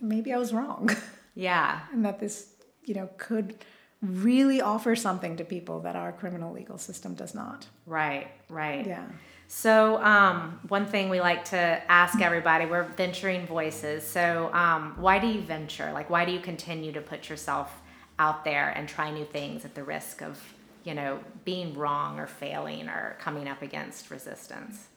maybe 0.00 0.32
I 0.32 0.38
was 0.38 0.52
wrong 0.54 0.88
Yeah. 1.34 1.80
and 1.92 2.04
that 2.06 2.20
this, 2.20 2.46
you 2.84 2.94
know, 2.94 3.08
could 3.18 3.54
really 4.02 4.60
offer 4.60 4.96
something 4.96 5.36
to 5.36 5.44
people 5.44 5.80
that 5.80 5.94
our 5.94 6.12
criminal 6.12 6.52
legal 6.52 6.76
system 6.76 7.14
does 7.14 7.34
not. 7.34 7.66
Right. 7.86 8.28
Right. 8.48 8.86
Yeah. 8.86 9.06
So, 9.46 10.02
um, 10.02 10.58
one 10.68 10.86
thing 10.86 11.10
we 11.10 11.20
like 11.20 11.44
to 11.46 11.82
ask 11.88 12.20
everybody, 12.20 12.64
we're 12.64 12.84
venturing 12.84 13.46
voices. 13.46 14.04
So, 14.04 14.50
um, 14.54 14.94
why 14.96 15.18
do 15.18 15.26
you 15.26 15.42
venture? 15.42 15.92
Like, 15.92 16.08
why 16.08 16.24
do 16.24 16.32
you 16.32 16.40
continue 16.40 16.90
to 16.92 17.02
put 17.02 17.28
yourself 17.28 17.70
out 18.18 18.44
there 18.44 18.70
and 18.70 18.88
try 18.88 19.10
new 19.10 19.26
things 19.26 19.64
at 19.64 19.74
the 19.74 19.84
risk 19.84 20.22
of, 20.22 20.40
you 20.84 20.94
know, 20.94 21.18
being 21.44 21.74
wrong 21.74 22.18
or 22.18 22.26
failing 22.26 22.88
or 22.88 23.16
coming 23.20 23.46
up 23.46 23.60
against 23.60 24.10
resistance? 24.10 24.88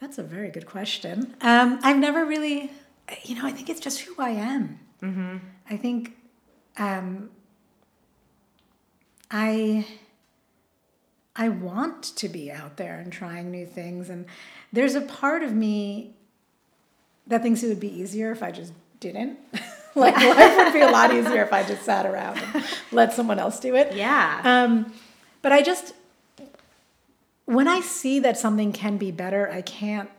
That's 0.00 0.18
a 0.18 0.22
very 0.22 0.50
good 0.50 0.66
question. 0.66 1.34
Um, 1.40 1.80
I've 1.82 1.98
never 1.98 2.24
really, 2.24 2.70
you 3.24 3.34
know, 3.34 3.44
I 3.44 3.50
think 3.50 3.68
it's 3.68 3.80
just 3.80 4.00
who 4.00 4.14
I 4.18 4.30
am. 4.30 4.78
Mm-hmm. 5.02 5.36
I 5.68 5.76
think 5.76 6.16
um, 6.78 7.30
I 9.30 9.86
I 11.34 11.48
want 11.48 12.02
to 12.16 12.28
be 12.28 12.50
out 12.50 12.76
there 12.76 12.98
and 12.98 13.12
trying 13.12 13.50
new 13.50 13.66
things, 13.66 14.10
and 14.10 14.26
there's 14.72 14.94
a 14.94 15.00
part 15.00 15.42
of 15.42 15.52
me 15.52 16.14
that 17.26 17.42
thinks 17.42 17.62
it 17.62 17.68
would 17.68 17.80
be 17.80 17.92
easier 17.92 18.32
if 18.32 18.42
I 18.42 18.50
just 18.50 18.72
didn't. 19.00 19.38
like 19.94 20.16
life 20.16 20.56
would 20.56 20.72
be 20.72 20.80
a 20.80 20.90
lot 20.90 21.12
easier 21.12 21.42
if 21.42 21.52
I 21.52 21.62
just 21.62 21.82
sat 21.82 22.06
around 22.06 22.38
and 22.38 22.64
let 22.90 23.12
someone 23.12 23.38
else 23.38 23.60
do 23.60 23.74
it. 23.74 23.94
Yeah. 23.94 24.40
Um, 24.44 24.92
but 25.42 25.52
I 25.52 25.62
just, 25.62 25.94
when 27.46 27.68
I 27.68 27.80
see 27.80 28.20
that 28.20 28.38
something 28.38 28.72
can 28.72 28.96
be 28.96 29.10
better, 29.10 29.50
I 29.50 29.62
can't 29.62 30.10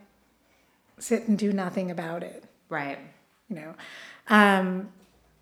sit 0.98 1.28
and 1.28 1.38
do 1.38 1.52
nothing 1.52 1.90
about 1.90 2.22
it. 2.22 2.44
right. 2.68 2.98
You 3.48 3.56
know, 3.56 3.74
um, 4.28 4.88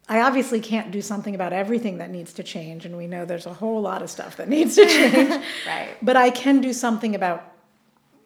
I 0.09 0.21
obviously 0.21 0.61
can't 0.61 0.91
do 0.91 1.01
something 1.01 1.35
about 1.35 1.53
everything 1.53 1.99
that 1.99 2.11
needs 2.11 2.33
to 2.35 2.43
change, 2.43 2.85
and 2.85 2.97
we 2.97 3.07
know 3.07 3.25
there's 3.25 3.47
a 3.47 3.55
whole 3.55 3.81
lot 3.81 4.03
of 4.03 4.11
stuff 4.11 4.37
that 4.37 4.49
needs 4.57 4.75
to 4.77 4.87
change. 4.87 5.45
Right. 5.67 5.91
But 6.03 6.17
I 6.17 6.31
can 6.31 6.61
do 6.61 6.73
something 6.73 7.15
about 7.15 7.53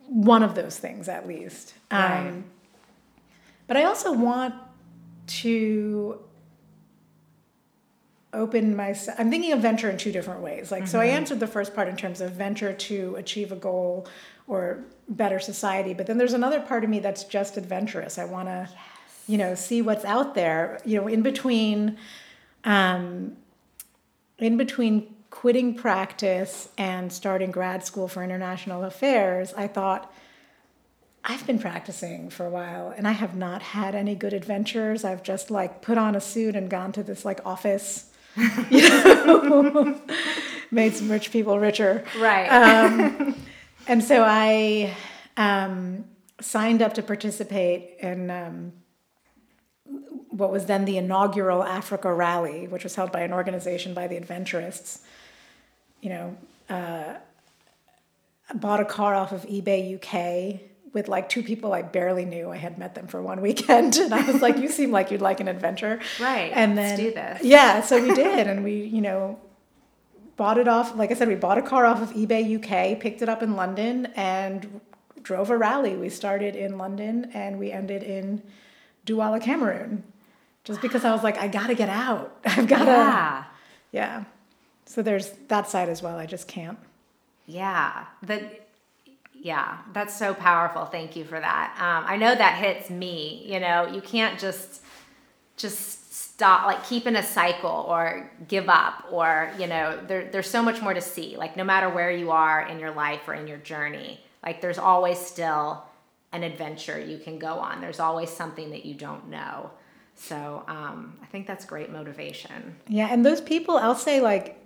one 0.06 0.42
of 0.42 0.54
those 0.54 0.78
things 0.78 1.08
at 1.08 1.26
least. 1.26 1.74
Um, 1.90 2.44
But 3.66 3.76
I 3.76 3.84
also 3.84 4.12
want 4.12 4.54
to 5.42 6.20
open 8.32 8.76
my. 8.76 8.94
I'm 9.18 9.30
thinking 9.30 9.52
of 9.52 9.60
venture 9.60 9.90
in 9.90 9.98
two 9.98 10.12
different 10.12 10.40
ways. 10.40 10.70
Like, 10.70 10.86
so 10.86 11.00
I 11.00 11.06
answered 11.06 11.40
the 11.40 11.46
first 11.46 11.74
part 11.74 11.88
in 11.88 11.96
terms 11.96 12.20
of 12.20 12.32
venture 12.32 12.72
to 12.72 13.16
achieve 13.16 13.50
a 13.52 13.56
goal 13.56 14.06
or 14.46 14.84
better 15.08 15.40
society, 15.40 15.94
but 15.94 16.06
then 16.06 16.18
there's 16.18 16.32
another 16.32 16.60
part 16.60 16.84
of 16.84 16.90
me 16.90 17.00
that's 17.00 17.24
just 17.24 17.56
adventurous. 17.56 18.18
I 18.18 18.24
want 18.24 18.48
to, 18.48 18.68
you 19.26 19.38
know, 19.38 19.54
see 19.54 19.82
what's 19.82 20.04
out 20.04 20.34
there. 20.34 20.80
You 20.84 21.00
know, 21.00 21.08
in 21.08 21.22
between, 21.22 21.98
um, 22.64 23.36
in 24.38 24.56
between 24.56 25.14
quitting 25.30 25.74
practice 25.74 26.68
and 26.78 27.12
starting 27.12 27.50
grad 27.50 27.84
school 27.84 28.08
for 28.08 28.22
international 28.22 28.84
affairs, 28.84 29.52
I 29.56 29.66
thought. 29.66 30.12
I've 31.28 31.44
been 31.44 31.58
practicing 31.58 32.30
for 32.30 32.46
a 32.46 32.50
while 32.50 32.94
and 32.96 33.08
I 33.08 33.10
have 33.10 33.34
not 33.34 33.60
had 33.60 33.96
any 33.96 34.14
good 34.14 34.32
adventures. 34.32 35.04
I've 35.04 35.24
just 35.24 35.50
like 35.50 35.82
put 35.82 35.98
on 35.98 36.14
a 36.14 36.20
suit 36.20 36.54
and 36.54 36.70
gone 36.70 36.92
to 36.92 37.02
this 37.02 37.24
like 37.24 37.44
office, 37.44 38.12
you 38.70 38.88
know, 38.88 40.00
made 40.70 40.94
some 40.94 41.10
rich 41.10 41.32
people 41.32 41.58
richer. 41.58 42.04
Right. 42.16 42.46
Um, 42.46 43.34
and 43.88 44.04
so 44.04 44.22
I 44.24 44.94
um, 45.36 46.04
signed 46.40 46.80
up 46.80 46.94
to 46.94 47.02
participate 47.02 47.96
in 48.00 48.30
um, 48.30 48.72
what 50.37 50.51
was 50.53 50.66
then 50.66 50.85
the 50.85 50.96
inaugural 50.96 51.62
Africa 51.62 52.12
Rally, 52.12 52.66
which 52.68 52.85
was 52.85 52.94
held 52.94 53.12
by 53.12 53.20
an 53.20 53.33
organization 53.33 53.94
by 53.94 54.07
the 54.07 54.16
Adventurists. 54.16 55.01
You 56.01 56.11
know, 56.11 56.37
uh, 56.68 57.14
I 58.51 58.55
bought 58.55 58.81
a 58.81 58.85
car 58.85 59.14
off 59.14 59.33
of 59.33 59.42
eBay 59.46 59.94
UK 59.96 60.61
with 60.92 61.09
like 61.09 61.29
two 61.29 61.42
people 61.42 61.72
I 61.72 61.83
barely 61.83 62.25
knew. 62.25 62.51
I 62.51 62.57
had 62.57 62.79
met 62.79 62.94
them 62.94 63.07
for 63.07 63.20
one 63.22 63.40
weekend, 63.49 63.96
and 63.96 64.12
I 64.14 64.31
was 64.31 64.42
like, 64.42 64.59
"You 64.59 64.68
seem 64.68 64.90
like 64.90 65.11
you'd 65.11 65.22
like 65.22 65.40
an 65.40 65.49
adventure." 65.49 66.01
Right. 66.20 66.53
And 66.55 66.77
Let's 66.77 66.96
then 66.96 66.99
do 66.99 67.14
this. 67.14 67.42
yeah, 67.42 67.81
so 67.81 68.01
we 68.03 68.14
did, 68.25 68.46
and 68.46 68.62
we 68.62 68.85
you 68.85 69.01
know 69.01 69.38
bought 70.37 70.59
it 70.59 70.68
off. 70.68 70.94
Like 70.96 71.11
I 71.11 71.14
said, 71.14 71.29
we 71.29 71.35
bought 71.35 71.59
a 71.59 71.62
car 71.62 71.87
off 71.87 72.03
of 72.03 72.11
eBay 72.12 72.44
UK, 72.57 73.01
picked 73.01 73.22
it 73.22 73.29
up 73.29 73.42
in 73.42 73.57
London, 73.57 74.07
and 74.16 74.81
drove 75.22 75.51
a 75.51 75.57
rally. 75.59 75.96
We 75.96 76.09
started 76.09 76.55
in 76.55 76.79
London 76.79 77.31
and 77.35 77.59
we 77.59 77.72
ended 77.72 78.05
in 78.05 78.42
Douala, 79.05 79.42
Cameroon. 79.42 80.05
Just 80.66 80.83
because 80.83 81.05
I 81.05 81.12
was 81.12 81.22
like, 81.22 81.38
I 81.38 81.46
gotta 81.46 81.76
get 81.76 81.88
out. 81.88 82.37
I've 82.44 82.66
gotta. 82.66 82.85
yeah. 82.85 83.44
Yeah. 83.92 84.24
So 84.85 85.00
there's 85.00 85.31
that 85.48 85.70
side 85.70 85.88
as 85.88 86.02
well. 86.02 86.18
I 86.18 86.26
just 86.26 86.48
can't. 86.48 86.79
Yeah, 87.46 88.05
that 88.22 88.68
yeah, 89.33 89.79
that's 89.92 90.16
so 90.16 90.35
powerful. 90.35 90.85
Thank 90.87 91.14
you 91.14 91.24
for 91.24 91.38
that. 91.38 91.76
Um, 91.79 92.11
I 92.11 92.16
know 92.16 92.35
that 92.35 92.59
hits 92.59 92.90
me. 92.90 93.44
You 93.46 93.61
know, 93.61 93.87
you 93.87 94.00
can't 94.00 94.40
just 94.40 94.83
just 95.57 96.07
stop 96.14 96.66
like 96.66 96.85
keep 96.85 97.07
in 97.07 97.14
a 97.16 97.22
cycle 97.22 97.87
or 97.88 98.31
give 98.48 98.68
up 98.68 99.07
or 99.11 99.52
you 99.59 99.66
know 99.66 99.98
there, 100.07 100.29
there's 100.31 100.50
so 100.50 100.62
much 100.62 100.83
more 100.83 100.92
to 100.92 101.00
see 101.00 101.37
like 101.37 101.57
no 101.57 101.64
matter 101.64 101.88
where 101.88 102.11
you 102.11 102.31
are 102.31 102.66
in 102.66 102.79
your 102.79 102.90
life 102.90 103.20
or 103.26 103.33
in 103.33 103.46
your 103.46 103.57
journey 103.59 104.20
like 104.42 104.61
there's 104.61 104.76
always 104.76 105.18
still 105.18 105.83
an 106.33 106.42
adventure 106.42 106.98
you 107.00 107.16
can 107.16 107.38
go 107.38 107.55
on 107.55 107.81
there's 107.81 108.00
always 108.00 108.29
something 108.29 108.70
that 108.70 108.85
you 108.85 108.92
don't 108.92 109.28
know 109.30 109.70
so 110.16 110.64
um, 110.66 111.16
i 111.22 111.26
think 111.26 111.46
that's 111.46 111.64
great 111.64 111.90
motivation 111.92 112.76
Yeah, 112.88 113.08
and 113.12 113.24
those 113.24 113.40
people, 113.40 113.76
I'll 113.76 113.94
say, 113.94 114.20
like, 114.20 114.58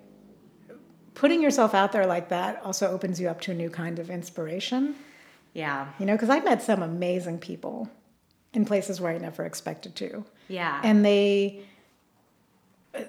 putting 1.15 1.43
yourself 1.43 1.75
out 1.75 1.91
there 1.93 2.07
like 2.07 2.29
that 2.31 2.63
also 2.65 2.89
opens 2.91 3.21
you 3.21 3.29
up 3.29 3.41
to 3.43 3.51
a 3.51 3.55
new 3.55 3.69
kind 3.69 3.99
of 3.99 4.09
inspiration. 4.11 4.95
yeah 5.53 5.89
You 5.99 6.07
know, 6.07 6.15
because 6.15 6.31
I've 6.31 6.45
met 6.45 6.63
some 6.63 6.83
amazing 6.83 7.39
people 7.39 7.89
in 8.55 8.65
places 8.65 9.01
where 9.01 9.13
I 9.13 9.19
never 9.19 9.45
expected 9.45 9.95
to. 9.97 10.25
yeah 10.49 10.81
And 10.83 11.05
they, 11.05 11.63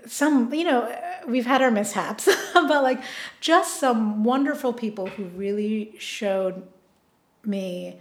some, 0.06 0.54
you 0.54 0.64
know, 0.64 0.94
we've 1.28 1.46
had 1.46 1.62
our 1.62 1.72
mishaps, 1.72 2.28
but 2.54 2.84
like 2.84 3.02
just 3.40 3.80
some 3.80 4.24
wonderful 4.24 4.74
people 4.74 5.08
who 5.08 5.24
really 5.26 5.94
showed 5.98 6.64
me 7.46 8.00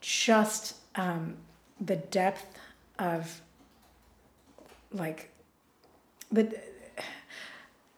just 0.00 0.76
um, 0.96 1.36
the 1.80 1.96
depth 1.96 2.51
of 3.02 3.40
like 4.92 5.30
but 6.30 6.52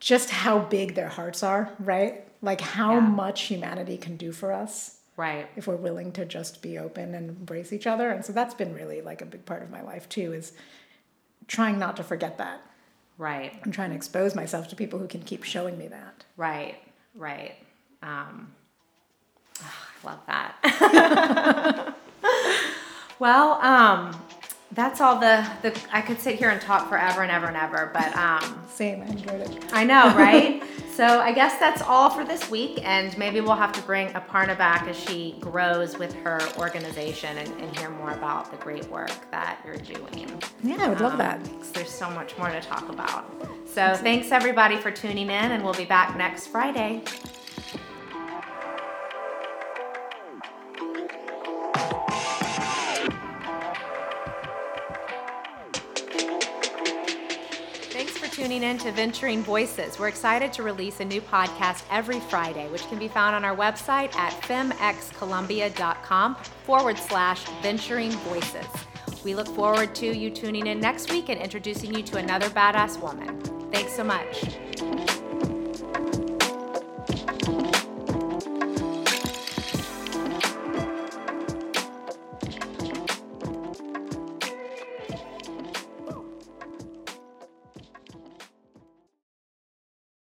just 0.01 0.31
how 0.31 0.59
big 0.59 0.95
their 0.95 1.09
hearts 1.09 1.43
are, 1.43 1.71
right? 1.79 2.25
Like 2.43 2.61
how 2.61 2.95
Yeah. 2.95 3.01
much 3.01 3.43
humanity 3.43 3.97
can 3.97 4.17
do 4.17 4.33
for 4.33 4.53
us 4.53 4.99
right 5.17 5.49
if 5.55 5.67
we're 5.69 5.77
willing 5.77 6.11
to 6.13 6.25
just 6.25 6.61
be 6.61 6.77
open 6.79 7.15
and 7.15 7.31
embrace 7.31 7.73
each 7.73 7.87
other. 7.87 8.11
And 8.11 8.25
so 8.25 8.33
that's 8.33 8.55
been 8.55 8.75
really 8.75 9.01
like 9.01 9.23
a 9.23 9.27
big 9.27 9.47
part 9.47 9.63
of 9.63 9.71
my 9.71 9.83
life 9.83 10.09
too 10.09 10.33
is 10.33 10.53
trying 11.47 11.79
not 11.79 11.97
to 11.99 12.03
forget 12.03 12.39
that. 12.39 12.61
Right. 13.17 13.53
I'm 13.65 13.71
trying 13.71 13.91
to 13.91 13.97
expose 13.97 14.35
myself 14.35 14.67
to 14.69 14.77
people 14.77 14.99
who 14.99 15.07
can 15.07 15.23
keep 15.23 15.45
showing 15.45 15.79
me 15.79 15.87
that. 15.89 16.25
Right. 16.37 16.75
Right. 17.15 17.55
Um, 18.03 18.53
oh, 19.63 19.87
I 20.03 20.07
love 20.07 20.21
that. 20.27 21.95
well, 23.21 23.53
um, 23.63 24.21
that's 24.73 25.01
all 25.01 25.19
the, 25.19 25.47
the 25.63 25.79
I 25.93 26.01
could 26.01 26.21
sit 26.21 26.37
here 26.37 26.51
and 26.51 26.61
talk 26.61 26.89
forever 26.89 27.23
and 27.23 27.31
ever 27.31 27.47
and 27.47 27.57
ever, 27.57 27.91
but 27.93 28.15
um, 28.17 28.63
Same, 28.69 29.03
I 29.03 29.07
enjoyed 29.07 29.41
it. 29.41 29.65
I 29.73 29.85
know, 29.85 30.07
right? 30.17 30.63
so 30.93 31.21
I 31.21 31.33
guess 31.33 31.59
that's 31.59 31.83
all 31.83 32.11
for 32.11 32.25
this 32.25 32.51
week, 32.51 32.81
and 32.85 33.17
maybe 33.17 33.41
we'll 33.41 33.55
have 33.55 33.73
to 33.73 33.83
bring 33.83 34.09
Aparna 34.09 34.57
back 34.57 34.89
as 34.89 34.99
she 34.99 35.37
grows 35.41 35.97
with 35.99 36.13
her 36.15 36.41
organization 36.59 37.39
and, 37.39 37.49
and 37.61 37.77
hear 37.77 37.91
more 37.91 38.13
about 38.13 38.51
the 38.51 38.57
great 38.59 38.89
work 38.91 39.31
that 39.31 39.61
you're 39.65 39.77
doing. 39.77 40.43
Yeah, 40.63 40.77
I 40.81 40.89
would 40.89 41.01
love 41.01 41.19
that. 41.19 41.41
There's 41.73 41.91
so 41.91 42.11
much 42.11 42.37
more 42.39 42.49
to 42.49 42.61
talk 42.61 42.89
about. 42.89 43.31
So 43.67 43.95
thanks 43.97 44.33
everybody 44.33 44.77
for 44.77 44.91
tuning 44.91 45.27
in, 45.27 45.53
and 45.53 45.63
we'll 45.63 45.75
be 45.75 45.85
back 45.85 46.17
next 46.17 46.49
Friday. 46.49 47.03
Thanks 58.65 58.83
in 58.87 58.93
to 58.93 58.97
Venturing 58.97 59.43
Voices. 59.43 59.99
We're 59.99 60.09
excited 60.09 60.51
to 60.55 60.63
release 60.63 61.01
a 61.01 61.05
new 61.05 61.21
podcast 61.21 61.85
every 61.91 62.19
Friday, 62.19 62.67
which 62.71 62.89
can 62.89 62.99
be 62.99 63.09
found 63.09 63.37
on 63.37 63.45
our 63.45 63.55
website 63.55 64.15
at 64.17 64.33
femxcolumbia.com 64.45 66.37
forward 66.65 66.97
slash 66.97 67.45
venturing 67.61 68.11
voices. 68.11 68.67
We 69.23 69.35
look 69.35 69.49
forward 69.49 69.95
to 69.97 70.17
you 70.17 70.31
tuning 70.31 70.69
in 70.69 70.81
next 70.81 71.11
week 71.11 71.29
and 71.29 71.39
introducing 71.39 71.95
you 71.95 72.03
to 72.05 72.17
another 72.17 72.49
badass 72.49 72.99
woman. 72.99 73.39
Thanks 73.71 73.95
so 73.95 74.03
much. 74.03 75.14